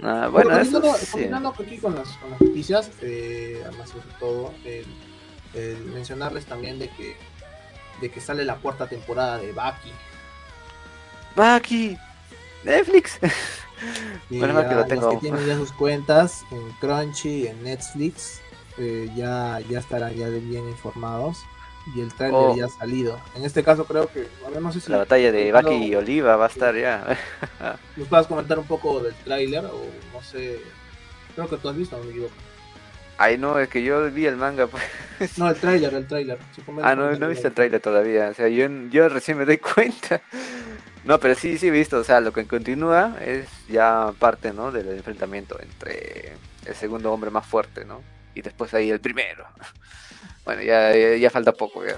[0.05, 0.09] no.
[0.09, 1.07] ah, bueno, eso sí.
[1.13, 4.85] continuando aquí con las, con las noticias, eh, además sobre todo, el,
[5.55, 7.17] el mencionarles también de que
[8.01, 9.91] de que sale la cuarta temporada de Baki.
[11.35, 11.97] Baki,
[12.65, 13.19] Netflix.
[14.31, 15.11] Y mal ya que lo los tengo.
[15.11, 18.41] que tienen ya sus cuentas en Crunchy, en Netflix,
[18.79, 21.39] eh, ya, ya estarán ya bien informados.
[21.97, 22.55] Y el trailer Oh.
[22.57, 23.19] ya ha salido.
[23.35, 24.29] En este caso creo que,
[24.61, 27.17] no sé si La batalla de Baki y Oliva va a estar ya.
[27.97, 30.61] nos puedas comentar un poco del tráiler o no sé.
[31.35, 32.35] Creo que tú has visto, no me equivoco.
[33.17, 34.67] Ay, no, es que yo vi el manga.
[34.67, 35.39] Pues.
[35.39, 36.39] No, el tráiler, el tráiler.
[36.83, 38.29] Ah, no, no he visto el trailer todavía.
[38.29, 40.21] O sea, yo, yo recién me doy cuenta.
[41.09, 44.71] No, pero sí, sí he visto, o sea, lo que continúa es ya parte, ¿no?
[44.71, 46.35] Del enfrentamiento entre
[46.67, 48.03] el segundo hombre más fuerte, ¿no?
[48.35, 49.47] Y después ahí el primero.
[50.45, 51.95] Bueno, ya, ya, ya falta poco, ya.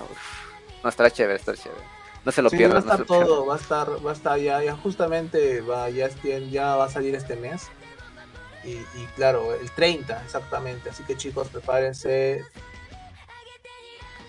[0.82, 1.82] No, estará chévere, estará chévere.
[2.24, 2.78] No se lo Sí, pierdan.
[2.78, 3.26] va a no estar pierdan.
[3.28, 6.08] todo, va a estar, va a estar ya, ya justamente va, ya,
[6.50, 7.68] ya va a salir este mes.
[8.64, 10.90] Y, y claro, el 30 exactamente.
[10.90, 12.44] Así que chicos, prepárense.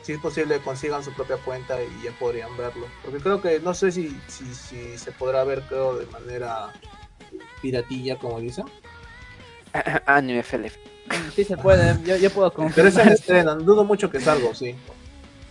[0.01, 2.87] Si es posible, consigan su propia cuenta y ya podrían verlo.
[3.03, 6.71] Porque creo que, no sé si, si, si se podrá ver, creo, de manera
[7.61, 8.65] piratilla, como dicen.
[10.05, 10.75] Anime FLF.
[11.35, 13.13] Sí se puede, yo, yo puedo Pero es en confirmar.
[13.13, 14.75] estreno, dudo mucho que salga, sí.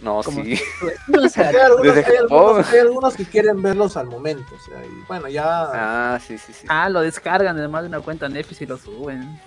[0.02, 0.58] No, Como- sí.
[1.08, 4.54] No, o sea, Hay algunos, Desde hay algunos- hay algunos que quieren verlos al momento.
[4.54, 6.14] O sea, y bueno, ya.
[6.14, 6.66] Ah, sí, sí, sí.
[6.68, 9.40] Ah, lo descargan además de una cuenta Netflix y lo suben.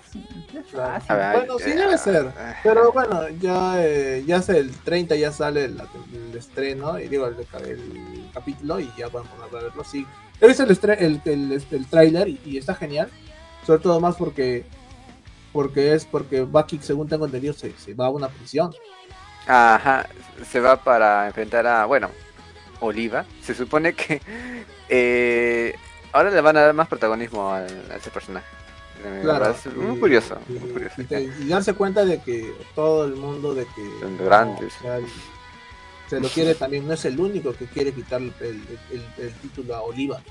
[0.70, 0.92] Claro.
[0.92, 1.10] fácil.
[1.12, 2.32] A ver, Bueno, sí debe ser.
[2.38, 5.80] ah, Pero bueno, ya, eh, ya es el 30, ya sale el,
[6.12, 7.36] el estreno, y digo, el,
[7.68, 9.82] el capítulo, y ya van a verlo.
[9.84, 10.06] Sí,
[10.40, 13.08] he visto el, estre- el, el, este, el tráiler y, y está genial.
[13.66, 14.64] Sobre todo más porque
[15.52, 18.72] porque es porque Bucky, según tengo entendido, se, se va a una prisión.
[19.46, 20.06] Ajá,
[20.50, 22.10] se va para enfrentar a, bueno,
[22.80, 23.24] Oliva.
[23.42, 24.20] Se supone que
[24.88, 25.74] eh,
[26.12, 28.46] ahora le van a dar más protagonismo al, a ese personaje.
[29.22, 29.54] Claro.
[29.76, 30.94] muy curioso, y, muy curioso.
[31.02, 34.72] y te- y darse cuenta de que todo el mundo de que Son grandes.
[34.78, 35.04] o sea, el-
[36.08, 39.32] se lo quiere también, no es el único que quiere quitar el, el- el- el
[39.34, 40.22] título a Oliva.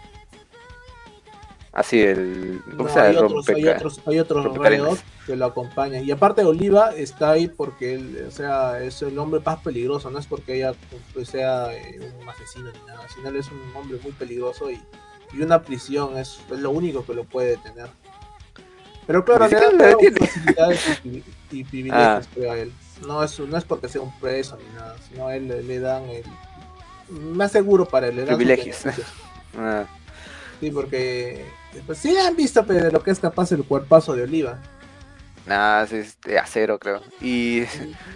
[1.73, 3.07] Así el, ¿cómo No, se llama?
[3.09, 6.05] hay, otros, hay otros, hay otros que lo acompañan.
[6.05, 10.19] Y aparte Oliva está ahí porque él, o sea, es el hombre más peligroso, no
[10.19, 10.73] es porque ella
[11.13, 14.79] pues, sea eh, un asesino ni nada, sino él es un hombre muy peligroso y,
[15.33, 17.89] y una prisión es, es lo único que lo puede detener.
[19.07, 20.19] Pero claro, le detiene.
[20.27, 22.29] facilidades y, privi- y privilegios Ah.
[22.35, 22.71] creo, a él.
[23.07, 26.23] No es, no es porque sea un preso ni nada, sino él le, dan el,
[27.09, 28.15] más seguro para él.
[28.17, 28.77] le dan Privilegios.
[29.57, 29.85] Ah,
[30.59, 31.43] Sí, porque
[31.81, 34.59] pues, sí han visto pero, de lo que es capaz el cuerpazo de Oliva.
[35.45, 37.01] nada, es este, acero, creo.
[37.21, 37.63] Y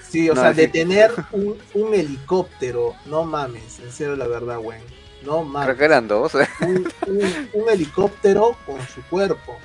[0.07, 0.61] Sí, o No, sea, sí.
[0.61, 4.79] detener un, un helicóptero, no mames, en serio la verdad, güey.
[5.21, 5.77] No creo mames.
[5.77, 6.33] que eran dos.
[6.35, 9.57] Un, un- un helicóptero con su cuerpo.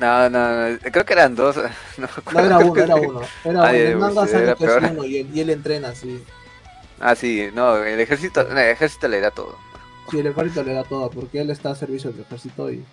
[0.00, 1.56] No, no, no, creo que eran dos.
[1.98, 2.08] No,
[2.40, 3.20] era creo uno, era uno.
[3.44, 3.90] Era Ay, uno.
[3.90, 6.22] El manga sabe que es uno y él, y él entrena así.
[7.00, 9.56] Ah, sí, no, el ejército, el ejército le da todo.
[10.10, 12.84] Sí, el ejército le da todo, porque él está a servicio del ejército y,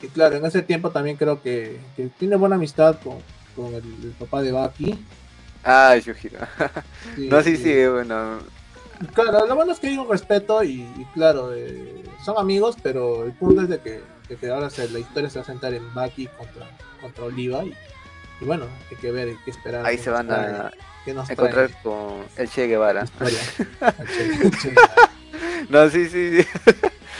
[0.00, 3.18] y claro, en ese tiempo también creo que, que tiene buena amistad con,
[3.54, 4.98] con el, el papá de Baki.
[5.64, 6.38] Ah, Yujiro.
[7.16, 8.38] Sí, No, sí, sí, bueno.
[9.14, 13.24] Claro, lo bueno es que hay un respeto y, y claro, eh, son amigos, pero
[13.24, 15.74] el punto es de que, de que ahora se- la historia se va a centrar
[15.74, 16.70] en Baki contra,
[17.00, 17.74] contra Oliva y,
[18.40, 19.84] y bueno, hay que ver, hay que esperar.
[19.84, 20.72] Ahí se van a
[21.28, 23.04] encontrar con el Che Guevara.
[23.20, 24.74] Al Che- Che.
[25.68, 26.48] No, sí, sí, sí.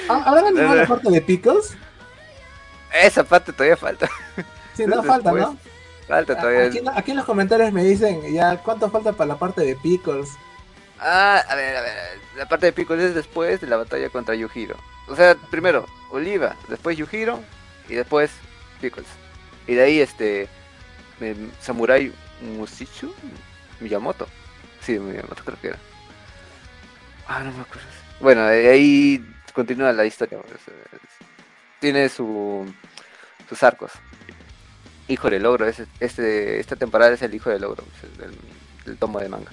[0.08, 1.76] Ah, ¿Habrán animado la parte de Pickles?
[2.92, 4.08] Esa parte todavía falta.
[4.74, 5.06] Sí, no Después.
[5.06, 5.56] falta, ¿no?
[6.08, 6.64] Falta todavía.
[6.64, 10.30] Aquí, aquí en los comentarios me dicen ya cuánto falta para la parte de Pickles.
[10.98, 11.92] Ah, a ver, a ver.
[12.36, 14.76] La parte de Piccolo es después de la batalla contra Yujiro.
[15.08, 17.40] O sea, primero Oliva, después Yujiro
[17.88, 18.30] y después
[18.80, 19.08] Pickles.
[19.66, 20.48] Y de ahí este
[21.60, 23.14] Samurai Mushichu
[23.80, 24.26] Miyamoto.
[24.80, 25.78] Sí, Miyamoto creo que era.
[27.26, 27.88] Ah, no me acuerdo.
[28.22, 30.38] Bueno, de ahí continúa la historia.
[30.38, 30.98] eh,
[31.80, 32.72] Tiene su
[33.48, 33.90] sus arcos.
[35.08, 37.84] Hijo del logro, es, este, esta temporada es el hijo del logro,
[38.86, 39.50] del tomo de manga.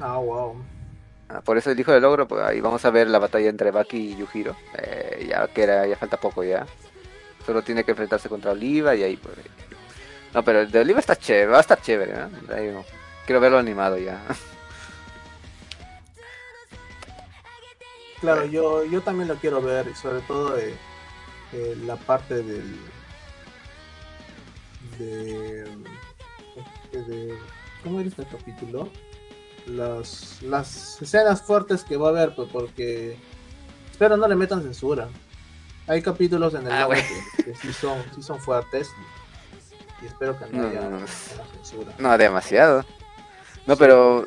[0.00, 0.62] Ah, wow.
[1.28, 3.70] Ah, por eso el hijo del logro, pues ahí vamos a ver la batalla entre
[3.70, 4.56] Baki y Yujiro.
[4.76, 6.66] Eh, ya que era, ya falta poco ya.
[7.46, 9.36] Solo tiene que enfrentarse contra Oliva y ahí pues.
[10.34, 12.54] No, pero el de Oliva está chévere, va a estar chévere, ¿no?
[12.54, 12.84] Ahí, no.
[13.24, 14.20] quiero verlo animado ya.
[18.20, 20.74] Claro, yo, yo también lo quiero ver, y sobre todo eh,
[21.52, 22.76] eh, la parte del.
[24.98, 25.64] de.
[26.92, 27.38] de
[27.84, 28.88] ¿Cómo era este capítulo?
[29.66, 33.18] Las, las escenas fuertes que va a haber, pues porque.
[33.90, 35.08] Espero no le metan censura.
[35.86, 36.88] Hay capítulos en el Ah,
[37.36, 38.90] que, que sí, son, sí son fuertes.
[40.02, 41.92] Y espero que no No, haya no, censura.
[41.98, 42.84] No, demasiado.
[43.66, 44.24] No, pero.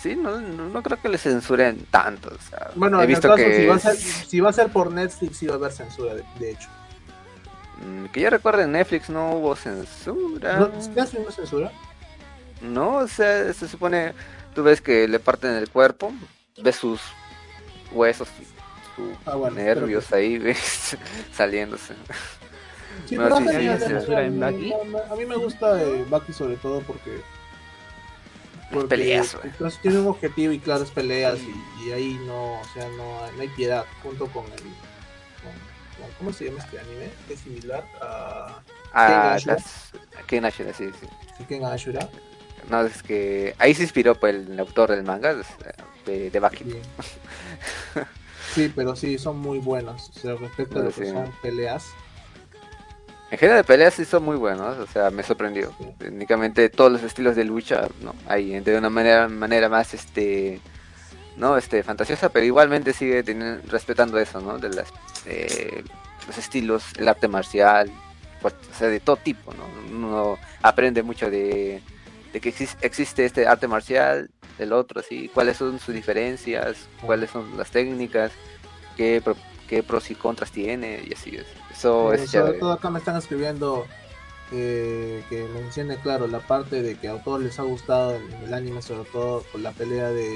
[0.00, 2.28] Sí, no, no, no creo que le censuren tanto.
[2.28, 3.56] o sea, Bueno, he en el visto caso, que.
[3.60, 6.14] si, va a ser, si va a ser por Netflix, sí va a haber censura,
[6.14, 6.68] de, de hecho.
[7.84, 10.58] Mm, Que yo recuerdo en Netflix no hubo censura.
[10.58, 11.72] ¿No, ¿Qué hacen una censura?
[12.60, 14.14] No, o sea, se supone,
[14.54, 16.12] tú ves que le parten el cuerpo,
[16.62, 17.00] ves sus
[17.92, 18.28] huesos,
[18.96, 20.96] sus Ah, bueno, nervios ahí, ves,
[21.32, 21.94] saliéndose.
[23.06, 23.84] Sí, No, pero sí, a mí- sí, a mí- sí.
[23.86, 24.58] ¿Censura en a Baki?
[24.58, 24.72] mí-
[25.10, 27.20] a mí me gusta eh, Baki sobre todo porque
[28.70, 32.64] Porque Peleas, entonces tiene un objetivo y claro es peleas y, y ahí no, o
[32.74, 37.08] sea, no, hay- no hay piedad junto con el con- ¿cómo se llama este anime?
[37.30, 38.60] Es similar a
[38.92, 39.54] Ah, Ashura.
[39.54, 39.90] las...
[40.26, 41.06] Ken Ashura, sí, sí.
[41.38, 42.08] Shiken Ashura.
[42.70, 45.34] No, es que ahí se inspiró por el autor del manga
[46.04, 46.64] de, de Baki.
[48.54, 50.08] Sí, pero sí, son muy buenos.
[50.16, 51.10] O sea, respecto a lo que Sí.
[51.12, 51.86] son peleas.
[53.30, 55.70] En general de peleas sí son muy buenos, o sea, me sorprendió.
[55.78, 55.86] Sí.
[55.98, 58.14] Técnicamente todos los estilos de lucha, ¿no?
[58.26, 60.60] Hay de una manera, manera más, este,
[61.36, 64.58] no, este, fantasiosa, pero igualmente sigue teniendo, respetando eso, ¿no?
[64.58, 64.88] De las,
[65.26, 65.84] eh,
[66.26, 67.90] los estilos, el arte marcial,
[68.40, 69.64] pues, o sea, de todo tipo, ¿no?
[69.94, 71.82] Uno aprende mucho de,
[72.32, 77.30] de que exis- existe este arte marcial, del otro, así, cuáles son sus diferencias, cuáles
[77.30, 78.32] son las técnicas,
[78.96, 79.22] qué,
[79.68, 81.46] qué pros y contras tiene, y así es.
[81.70, 83.86] Eso Eh, es sobre todo acá me están escribiendo
[84.50, 88.54] eh, que mencione, claro, la parte de que a todos les ha gustado el, el
[88.54, 90.28] anime, sobre todo con la pelea de,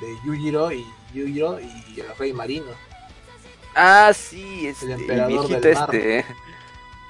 [0.00, 0.84] de Yujiro y
[1.14, 2.66] Yujiro y el rey marino.
[3.74, 6.24] Ah, sí, este, el, emperador viejito este, eh.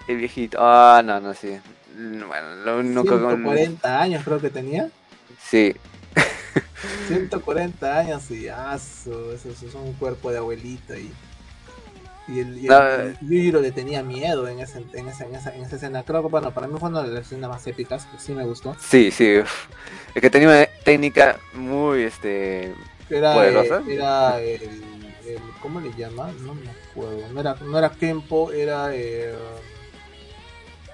[0.08, 0.58] El viejito.
[0.60, 1.58] Ah, no, no, sí.
[1.96, 3.42] Bueno, lo único con...
[3.42, 4.88] 140 años creo que tenía.
[5.38, 5.74] Sí,
[7.08, 8.46] 140 años y
[8.78, 11.12] su- eso, eso es un cuerpo de abuelita y
[12.26, 12.78] y el, y el- No,
[13.20, 16.02] y Yujiro le tenía miedo en, ese, en, esa, en, esa, en esa escena.
[16.04, 18.44] Creo que bueno, para mí fue una de las escenas más épicas que sí me
[18.44, 18.74] gustó.
[18.80, 19.40] sí, sí.
[20.14, 22.74] Es que tenía una técnica muy, este...
[23.10, 23.82] Era, ¿Poderosa?
[23.86, 24.62] eh, era el,
[25.26, 26.32] el- ¿Cómo le llama?
[26.40, 27.28] No me acuerdo.
[27.30, 29.34] No era, no era Kenpo, era eh,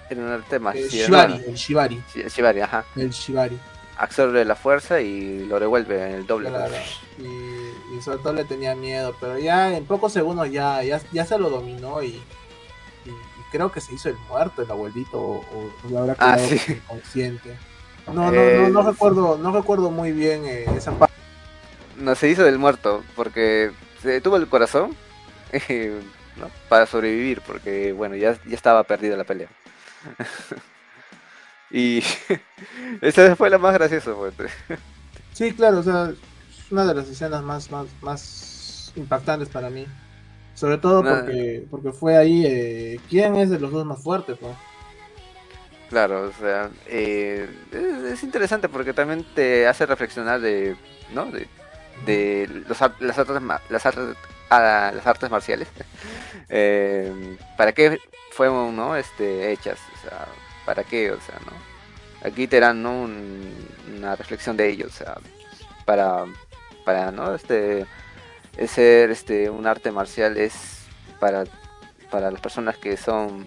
[0.09, 0.89] Era un arte el.
[0.89, 1.35] Shibari.
[1.47, 2.03] El Shibari.
[2.17, 2.85] el Shibari, ajá.
[2.97, 3.59] El Shibari.
[4.03, 6.49] Absorbe la fuerza y lo revuelve el doble.
[6.49, 6.75] Claro.
[7.19, 9.15] Y, y sobre todo le tenía miedo.
[9.21, 13.71] Pero ya en pocos segundos ya, ya, ya se lo dominó y, y, y creo
[13.71, 15.45] que se hizo el muerto el abuelito o,
[15.85, 16.73] o lo habrá Ah, quedado sí.
[16.73, 17.57] inconsciente.
[18.07, 21.15] No, no, Eh, no, no recuerdo, no recuerdo muy bien eh, esa parte.
[21.99, 23.71] No, se hizo del muerto porque
[24.01, 24.97] se detuvo el corazón
[25.53, 26.01] eh,
[26.37, 26.49] ¿no?
[26.71, 29.49] para sobrevivir porque, bueno, ya, ya estaba perdida la pelea.
[31.71, 32.03] y
[33.01, 34.13] esa fue la más graciosa.
[34.15, 34.53] pues.
[35.33, 39.87] Sí, claro, o sea, es una de las escenas más, más, más impactantes para mí.
[40.55, 44.35] Sobre todo porque, porque fue ahí, eh, ¿quién es de los dos más fuerte?
[44.35, 44.55] Pues?
[45.89, 50.77] Claro, o sea, eh, es, es interesante porque también te hace reflexionar de,
[51.15, 51.27] ¿no?
[51.27, 51.49] De,
[52.05, 54.17] de los, las artes, las artes,
[54.51, 55.69] ah, las artes marciales.
[56.53, 58.01] Eh, ¿Para qué
[58.33, 58.97] fueron, no?
[58.97, 60.27] Este, hechas, o sea,
[60.71, 61.11] ¿para qué?
[61.11, 61.53] O sea, ¿no?
[62.29, 62.93] Aquí te dan, ¿no?
[63.03, 63.53] Un-
[63.97, 65.17] una reflexión de ello, o sea,
[65.85, 66.25] para,
[66.85, 67.35] para, ¿no?
[67.35, 67.87] Este,
[68.69, 70.53] ser, este, un arte marcial es
[71.19, 71.43] para,
[72.09, 73.47] para las personas que son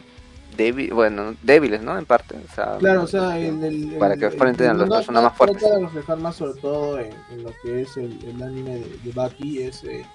[0.57, 1.97] débiles, bueno, débiles, ¿no?
[1.97, 4.95] En parte, o sea, Claro, o sea, el- Para el- que enfrenten a las no-
[4.97, 5.59] personas no más fuertes.
[5.59, 8.97] Trata de reflejar más sobre todo en, en lo que es el, el anime de,
[9.01, 10.05] de Baki, es eh,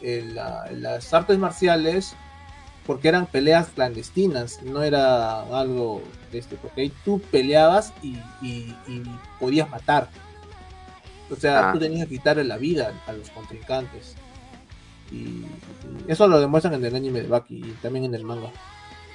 [0.00, 2.14] el- la- las artes marciales,
[2.86, 6.02] porque eran peleas clandestinas, no era algo,
[6.32, 9.02] este, porque ahí tú peleabas y, y- y
[9.38, 10.08] podías matar.
[11.30, 11.72] O sea, Ah.
[11.72, 14.14] tú tenías que quitarle la vida a los contrincantes.
[15.12, 15.46] Y, y
[16.08, 18.50] eso lo demuestran en el anime de Baki y también en el manga.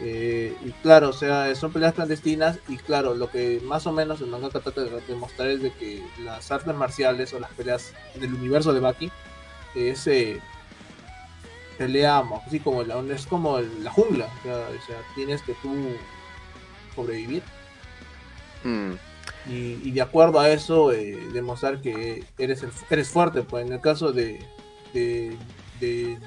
[0.01, 4.19] Eh, y claro, o sea, son peleas clandestinas y claro, lo que más o menos
[4.19, 8.33] el manga trata de demostrar es de que las artes marciales o las peleas del
[8.33, 9.09] universo de Baki
[9.73, 10.41] es eh,
[11.77, 15.73] pelea así como la, es como la jungla, o sea, o sea, tienes que tú
[16.95, 17.43] sobrevivir
[18.63, 18.91] mm,
[19.47, 23.73] y, y de acuerdo a eso eh, demostrar que eres el- eres fuerte, pues en
[23.73, 24.39] el caso de
[24.93, 25.35] de,
[25.79, 26.17] de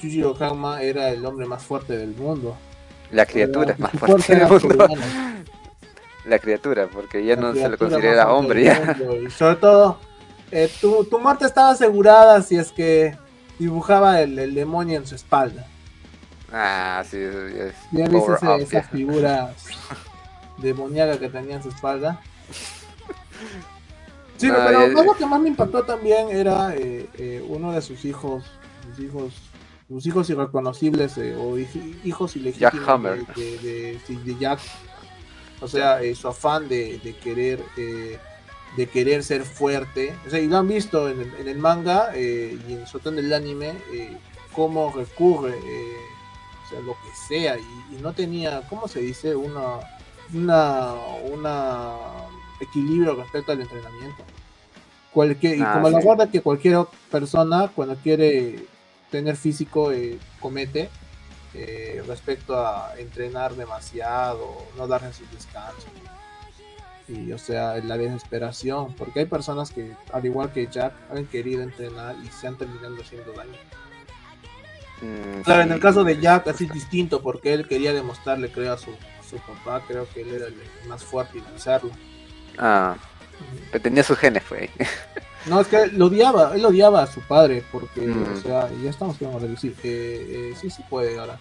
[0.00, 2.56] Yujiro Hanma era el hombre más fuerte del mundo.
[3.10, 4.86] la criatura es más fuerte del mundo.
[6.26, 8.96] La criatura, porque ya La no se criatura considera hombre ya.
[9.24, 10.00] Y sobre todo,
[10.50, 13.16] eh, tu, tu muerte estaba asegurada si es que
[13.60, 15.68] dibujaba el, el demonio en su espalda.
[16.52, 18.82] Ah, sí, es ¿Ya viste esa ya.
[18.84, 19.54] figura
[20.58, 22.20] demoníaca que tenía en su espalda?
[24.38, 27.80] Sí, No, pero no, lo que más me impactó también era eh, eh, uno de
[27.80, 28.44] sus hijos,
[28.86, 29.32] sus hijos,
[29.88, 33.26] sus hijos irreconocibles eh, o hij- hijos ilegítimos Jack Hammer.
[33.34, 34.60] de, de, de- sí, de Jack.
[35.62, 38.18] O sea, eh, su afán de, de querer eh,
[38.76, 40.14] de querer ser fuerte.
[40.26, 43.12] O sea, y lo han visto en el, en el manga y en, sobre todo
[43.18, 43.72] en el anime,
[44.52, 45.96] cómo recurre, eh,
[46.66, 47.56] o sea, lo que sea.
[47.58, 49.34] Y, y no tenía, ¿cómo se dice?
[49.36, 49.78] Una,
[50.34, 50.92] una,
[51.32, 51.94] una
[52.60, 54.24] equilibrio respecto al entrenamiento.
[55.12, 56.78] Cualquier, y Ah, como la guarda que cualquier
[57.10, 58.66] persona cuando quiere
[59.10, 60.90] tener físico eh, comete
[61.54, 65.84] eh, respecto a entrenar demasiado, no darse sus descansos.
[67.08, 71.62] y o sea la desesperación porque hay personas que al igual que Jack han querido
[71.62, 73.52] entrenar y se han terminado haciendo daño
[75.44, 75.68] claro sí.
[75.68, 78.90] en el caso de Jack así es distinto porque él quería demostrarle creo a su,
[79.28, 80.54] su papá creo que él era el
[80.88, 81.90] más fuerte y lanzarlo
[82.58, 82.96] Ah,
[83.70, 84.70] pero tenía sus genes, fue.
[85.44, 88.32] no es que él lo odiaba él odiaba a su padre porque Mm.
[88.32, 91.38] o sea ya estamos que vamos a reducir eh, eh, sí sí puede ahora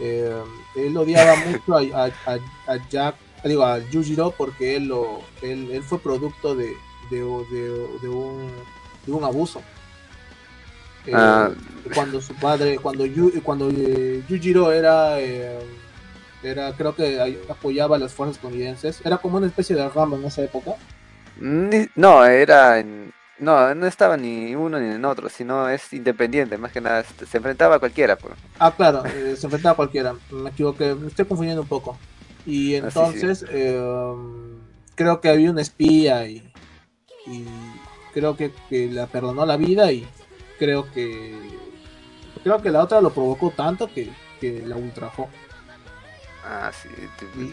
[0.00, 0.30] Eh,
[0.76, 5.98] él odiaba mucho a, a, Jack digo a Yujiro porque él lo él, él fue
[5.98, 6.66] producto de,
[7.10, 7.16] de,
[7.50, 8.52] de- de un
[9.06, 9.60] de un abuso
[11.06, 11.48] Eh, Ah.
[11.94, 15.58] Cuando su padre cuando Yu- cuando eh, Yujiro era eh,
[16.42, 20.24] era creo que apoyaba a las fuerzas estadounidenses era como una especie de Rambo en
[20.24, 20.72] esa época
[21.40, 26.58] Ni- no, era en- No, no estaba ni uno ni en otro, sino es independiente,
[26.58, 26.98] más que nada.
[27.00, 28.34] este, Se enfrentaba a cualquiera, pues.
[28.58, 30.14] Ah, claro, eh, se enfrentaba a cualquiera.
[30.32, 31.96] Me equivoqué, me estoy confundiendo un poco.
[32.44, 33.80] Y Ah, sí, entonces eh,
[34.96, 36.50] creo que había un espía y,
[37.28, 37.44] y
[38.12, 40.04] creo que, que la perdonó la vida y
[40.58, 41.36] creo que
[42.40, 44.10] creo que la otra lo provocó tanto que,
[44.40, 45.28] que la ultrajó.
[46.44, 46.88] Ah, sí,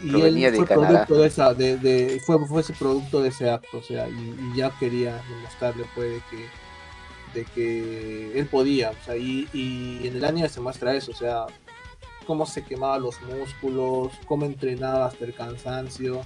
[0.04, 0.88] Y, y él de fue Canadá.
[0.88, 4.14] producto de esa, de, de- fue, fue ese producto de ese acto, o sea, y,
[4.54, 10.08] y ya quería demostrarle pues de que, de que él podía, o sea, y, y
[10.08, 11.46] en el anime se muestra eso, o sea,
[12.26, 16.22] cómo se quemaba los músculos, cómo entrenaba hasta el cansancio,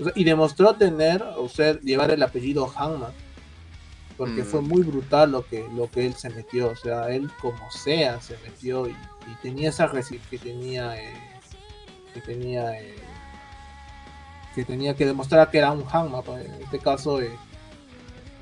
[0.00, 3.10] o sea, y demostró tener, o sea, llevar el apellido Hanma,
[4.18, 4.46] porque Mm.
[4.46, 8.20] fue muy brutal lo que, lo que él se metió, o sea, él como sea
[8.20, 9.88] se metió y, y tenía esa
[10.28, 11.14] que tenía, eh,
[12.12, 12.96] que tenía, eh,
[14.54, 17.30] que tenía que demostrar que era un Hanma, en este caso, eh,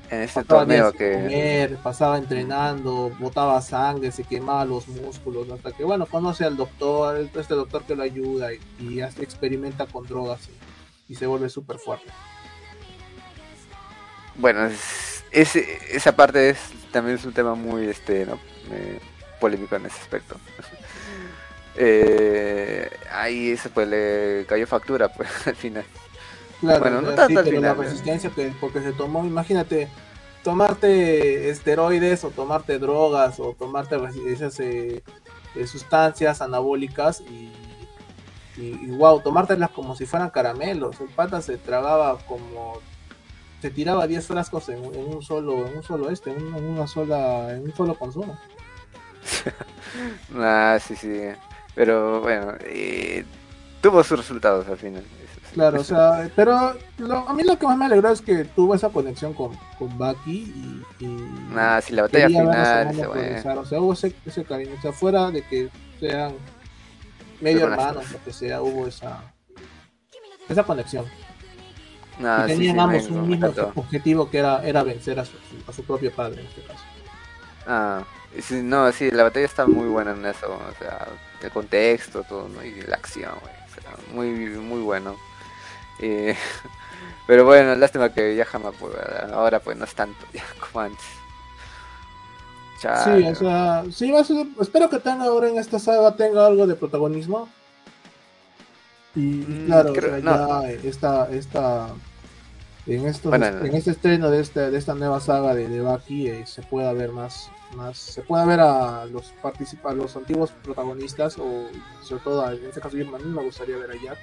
[0.09, 1.13] En torneo que.
[1.13, 7.17] comer, pasaba entrenando, botaba sangre, se quemaba los músculos, hasta que bueno, conoce al doctor,
[7.35, 10.49] este doctor que lo ayuda y, y hace- experimenta con drogas
[11.07, 12.07] y, y se vuelve súper fuerte.
[14.35, 14.69] Bueno,
[15.31, 16.59] ese- esa parte es
[16.91, 18.39] también es un tema muy este, ¿no?
[18.71, 18.99] Eh,
[19.39, 20.39] polémico en ese aspecto.
[21.75, 25.85] eh, ahí eso pues le cayó factura pues al final.
[26.59, 27.83] Claro, Bueno, no tanto sí, al pero final, la ¿eh?
[27.83, 29.89] resistencia que porque se tomó, imagínate,
[30.43, 33.97] tomarte esteroides o tomarte drogas o tomarte
[34.27, 35.03] esas eh,
[35.55, 37.51] eh, sustancias anabólicas y,
[38.55, 40.99] y, y, wow, tomártelas como si fueran caramelos.
[40.99, 42.81] El pata se tragaba como
[43.61, 47.51] se tiraba 10 frascos en, en un solo en un solo este, en una, sola
[47.53, 48.37] en un solo consumo.
[50.35, 51.21] Ah, sí, sí.
[51.75, 53.23] Pero bueno, eh,
[53.81, 55.03] tuvo sus resultados al final.
[55.53, 58.75] Claro, o sea, pero lo- a mí lo que más me alegró es que tuvo
[58.75, 63.57] esa conexión con, con Bucky y, y Ah, sí, la batalla final.
[63.57, 64.75] O sea, hubo ese, ese cariño.
[64.77, 66.33] O sea, fuera de que sean
[67.41, 69.23] medio hermanos, lo que sea, hubo esa,
[70.49, 71.05] esa conexión.
[72.19, 75.37] Ah, y tenían sí, ambos un mismo objetivo que era, era vencer a su,
[75.67, 76.87] a su propio padre en este caso.
[77.65, 78.05] Ah,
[78.39, 81.07] sí, no, sí, la batalla está muy buena en eso, o sea,
[81.41, 82.63] el contexto, todo, ¿no?
[82.63, 85.17] Y la acción, güey, o sea, muy, muy bueno.
[85.99, 86.35] Eh,
[87.27, 88.93] pero bueno, lástima que ya jamás, pues,
[89.33, 91.05] ahora pues no es tanto ya como antes.
[92.91, 96.45] Sí, o sea, sí, va a ser- espero que tenga ahora en esta saga tenga
[96.47, 97.56] algo de protagonismo.
[99.15, 100.63] Y, y Mm, claro, o creo- sea, no.
[100.63, 101.89] ya esta, esta,
[102.85, 106.27] en, estos, Bueno, en este estreno de, este, de esta nueva saga de, de Baki
[106.27, 111.37] eh, se pueda ver más, más, se pueda ver a los participa los antiguos protagonistas
[111.39, 111.67] o
[112.03, 114.17] sobre todo a- en este caso yo- a mí me gustaría ver a Jack.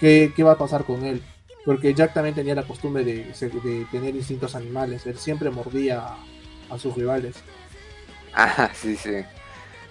[0.00, 1.22] ¿Qué, qué va a pasar con él?
[1.64, 6.18] Porque Jack también tenía la costumbre de, de tener instintos animales, él siempre mordía a,
[6.74, 7.36] a sus rivales.
[8.36, 9.12] Ah, sí, sí.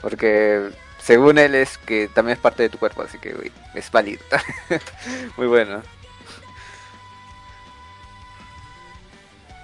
[0.01, 0.69] Porque
[1.03, 4.23] según él es que también es parte de tu cuerpo, así que güey, es válido.
[5.37, 5.81] Muy bueno.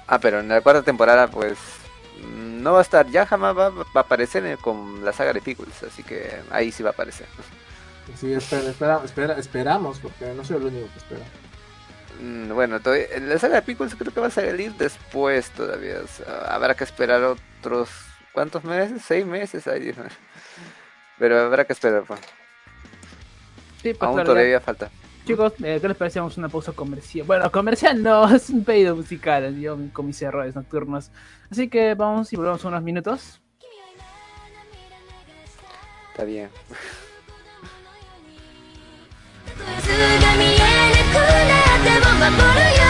[0.08, 1.58] Ah, pero en la cuarta temporada, pues
[2.26, 5.42] no va a estar, ya jamás va, va a aparecer en- con la saga de
[5.42, 7.28] Pickles, así que ahí sí va a aparecer.
[8.20, 11.26] Sí, espera, espera, espera- esperamos, porque no soy el único que espera.
[12.20, 16.00] Mm, Bueno, todavía- la saga de Pickles creo que va a salir después todavía.
[16.04, 17.90] o sea, habrá que esperar otros,
[18.34, 19.04] ¿cuántos meses?
[19.08, 19.66] ¿Seis meses?
[19.68, 20.04] Mío.
[21.20, 22.20] Pero habrá que esperar, pues.
[23.82, 24.34] Sí, pues, Aún claro, ya.
[24.34, 24.90] todavía falta.
[25.26, 26.20] Chicos, eh, ¿qué les parece?
[26.20, 27.28] Vamos a una pausa comercial.
[27.28, 29.60] Bueno, comercial no, es un pedido musical.
[29.60, 31.12] Yo con mis errores nocturnos.
[31.52, 33.42] Así que vamos y volvemos unos minutos.
[36.12, 36.50] Está bien.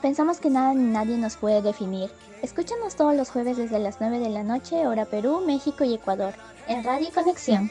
[0.00, 2.10] pensamos que nada ni nadie nos puede definir.
[2.42, 6.34] Escúchanos todos los jueves desde las 9 de la noche, hora Perú, México y Ecuador,
[6.66, 7.70] en Radio Conexión.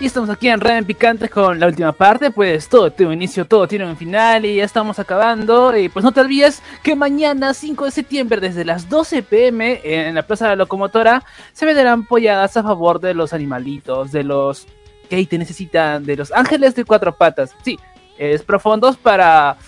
[0.00, 3.44] Y estamos aquí en Red Picante con la última parte, pues todo tiene un inicio,
[3.44, 5.76] todo tiene un final y ya estamos acabando.
[5.76, 10.14] Y pues no te olvides que mañana 5 de septiembre desde las 12 pm en
[10.14, 11.22] la Plaza de la Locomotora
[11.52, 14.66] se venderán polladas a favor de los animalitos, de los
[15.10, 17.54] que te necesitan, de los ángeles de cuatro patas.
[17.62, 17.78] Sí,
[18.16, 19.58] es profundos para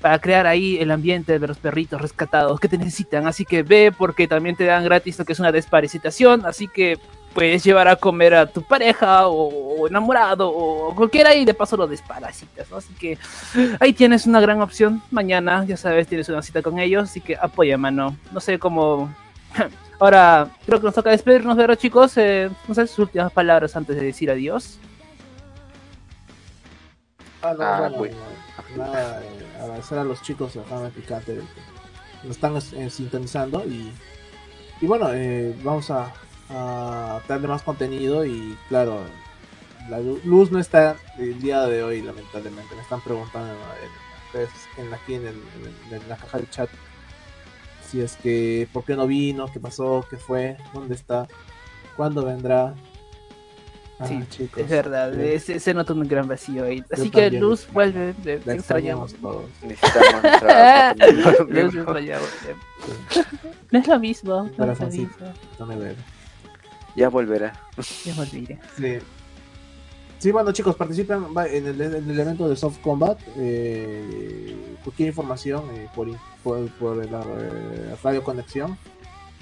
[0.00, 3.26] para crear ahí el ambiente de los perritos rescatados que te necesitan.
[3.26, 6.44] Así que ve porque también te dan gratis lo que es una desparasitación.
[6.44, 6.98] Así que
[7.36, 9.48] puedes llevar a comer a tu pareja o,
[9.82, 12.70] o enamorado o cualquiera y de paso lo desparasitas.
[12.70, 12.78] ¿no?
[12.78, 13.18] Así que
[13.78, 15.02] ahí tienes una gran opción.
[15.10, 17.10] Mañana, ya sabes, tienes una cita con ellos.
[17.10, 18.16] Así que apoya, mano.
[18.32, 19.14] No sé cómo...
[20.00, 23.96] Ahora, creo que nos toca despedirnos, pero chicos, eh, no sé sus últimas palabras antes
[23.96, 24.78] de decir adiós.
[27.42, 28.10] Ah, no, Ah, bueno, uy.
[28.78, 33.92] nada, eh, agradecer a los chicos de Rama Picante que nos están eh, sintonizando y,
[34.80, 36.12] y bueno, eh, vamos a,
[36.50, 39.02] a darle más contenido y claro,
[39.90, 42.74] la lu- luz no está el día de hoy, lamentablemente.
[42.74, 43.52] Me están preguntando
[44.34, 45.34] en, en- en- aquí en, el-
[45.88, 46.68] en el- en la caja del chat
[47.88, 49.46] si es que, ¿por qué no vino?
[49.52, 50.04] ¿Qué pasó?
[50.10, 50.56] ¿Qué fue?
[50.74, 51.28] ¿Dónde está?
[51.96, 52.74] ¿Cuándo vendrá?
[54.00, 56.84] Ah, Sí, chicos, Es verdad, eh, se, se nota un gran vacío ahí.
[56.92, 57.30] Así que.
[57.30, 59.12] Luz, vuelve, te, extrañamos.
[59.12, 59.44] extrañamos todos.
[59.62, 62.28] Necesitamos Luz, extrañamos.
[63.70, 65.26] No es lo mismo, no es lo mismo.
[65.60, 65.94] No me veo.
[66.96, 67.52] Ya volverá.
[68.04, 68.58] Ya olvidé.
[68.76, 68.98] Sí.
[70.18, 73.18] Sí, bueno chicos, participen va, en el, en el evento de Soft Combat.
[73.36, 76.08] eh, cualquier información eh, por,
[76.42, 78.78] por, por la eh, radio conexión.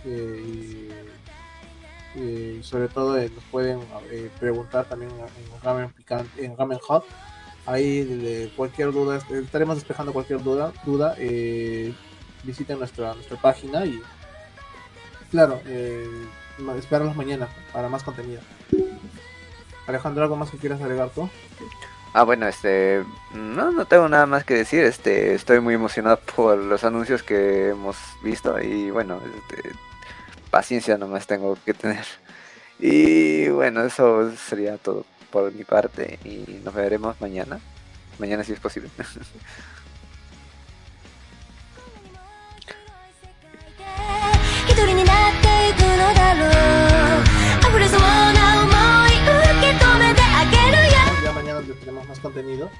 [0.05, 0.89] eh,
[2.17, 6.79] y, y sobre todo eh, nos pueden eh, preguntar también en Ramen Picante, en Ramen
[6.79, 7.05] Hot.
[7.67, 10.73] Ahí de cualquier duda, est- estaremos despejando cualquier duda.
[10.85, 11.95] duda eh,
[12.43, 14.01] visiten nuestra, nuestra página y
[15.31, 16.07] claro, eh,
[16.79, 18.41] esperarlos mañana para más contenido.
[19.87, 21.29] Alejandro, ¿algo más que quieras agregar tú?
[22.13, 24.85] Ah, bueno, este, no, no tengo nada más que decir.
[24.85, 29.71] Este, estoy muy emocionado por los anuncios que hemos visto y bueno, este,
[30.51, 32.05] paciencia nomás tengo que tener.
[32.79, 37.59] Y bueno, eso sería todo por mi parte y nos veremos mañana.
[38.19, 38.91] Mañana si es posible.
[51.23, 52.71] Ya mañana tenemos más contenido.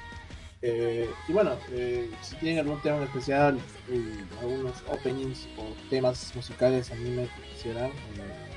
[0.61, 6.31] Eh, y bueno, eh, si tienen algún tema en especial, eh, algunos openings o temas
[6.35, 8.51] musicales, anime que quisieran eh,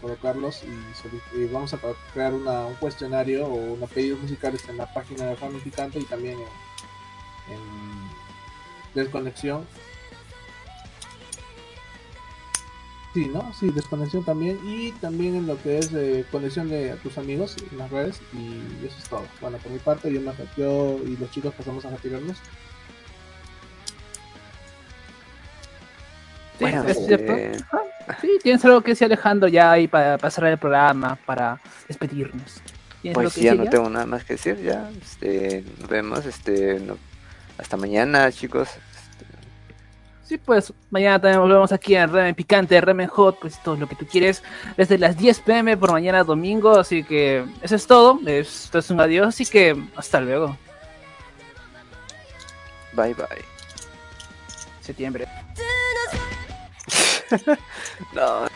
[0.00, 1.78] colocarlos y, vamos a
[2.12, 6.04] crear una- un cuestionario o unos pedidos musicales en la página de Family Picante y
[6.04, 6.34] también
[7.48, 7.60] en, en
[8.94, 9.66] Desconexión.
[13.18, 13.52] Sí, ¿no?
[13.52, 17.76] Sí, desconexión también y también en lo que es eh, conexión de tus amigos en
[17.76, 19.26] las redes y eso es todo.
[19.40, 22.36] Bueno, por mi parte yo, me, yo y los chicos pasamos a retirarnos.
[22.36, 22.42] Sí,
[26.60, 27.32] Bueno, es cierto.
[27.32, 27.64] este,
[28.20, 32.60] Sí, tienes algo que decir Alejandro ya ahí para, cerrar el programa, para despedirnos.
[33.02, 36.78] ¿Tienes algo Pues ya no tengo nada más que decir, ya, este, nos vemos, este,
[36.78, 36.96] no-
[37.58, 38.68] hasta mañana, chicos.
[40.28, 43.96] Sí, pues mañana también volvemos aquí en Ramen Picante, Ramen Hot, pues todo lo que
[43.96, 44.42] tú quieres
[44.76, 46.78] desde las 10 pm por mañana domingo.
[46.78, 48.20] Así que eso es todo.
[48.26, 49.28] Esto es un adiós.
[49.28, 50.54] Así que hasta luego.
[52.92, 53.26] Bye bye.
[54.82, 55.26] Septiembre.
[58.12, 58.48] no.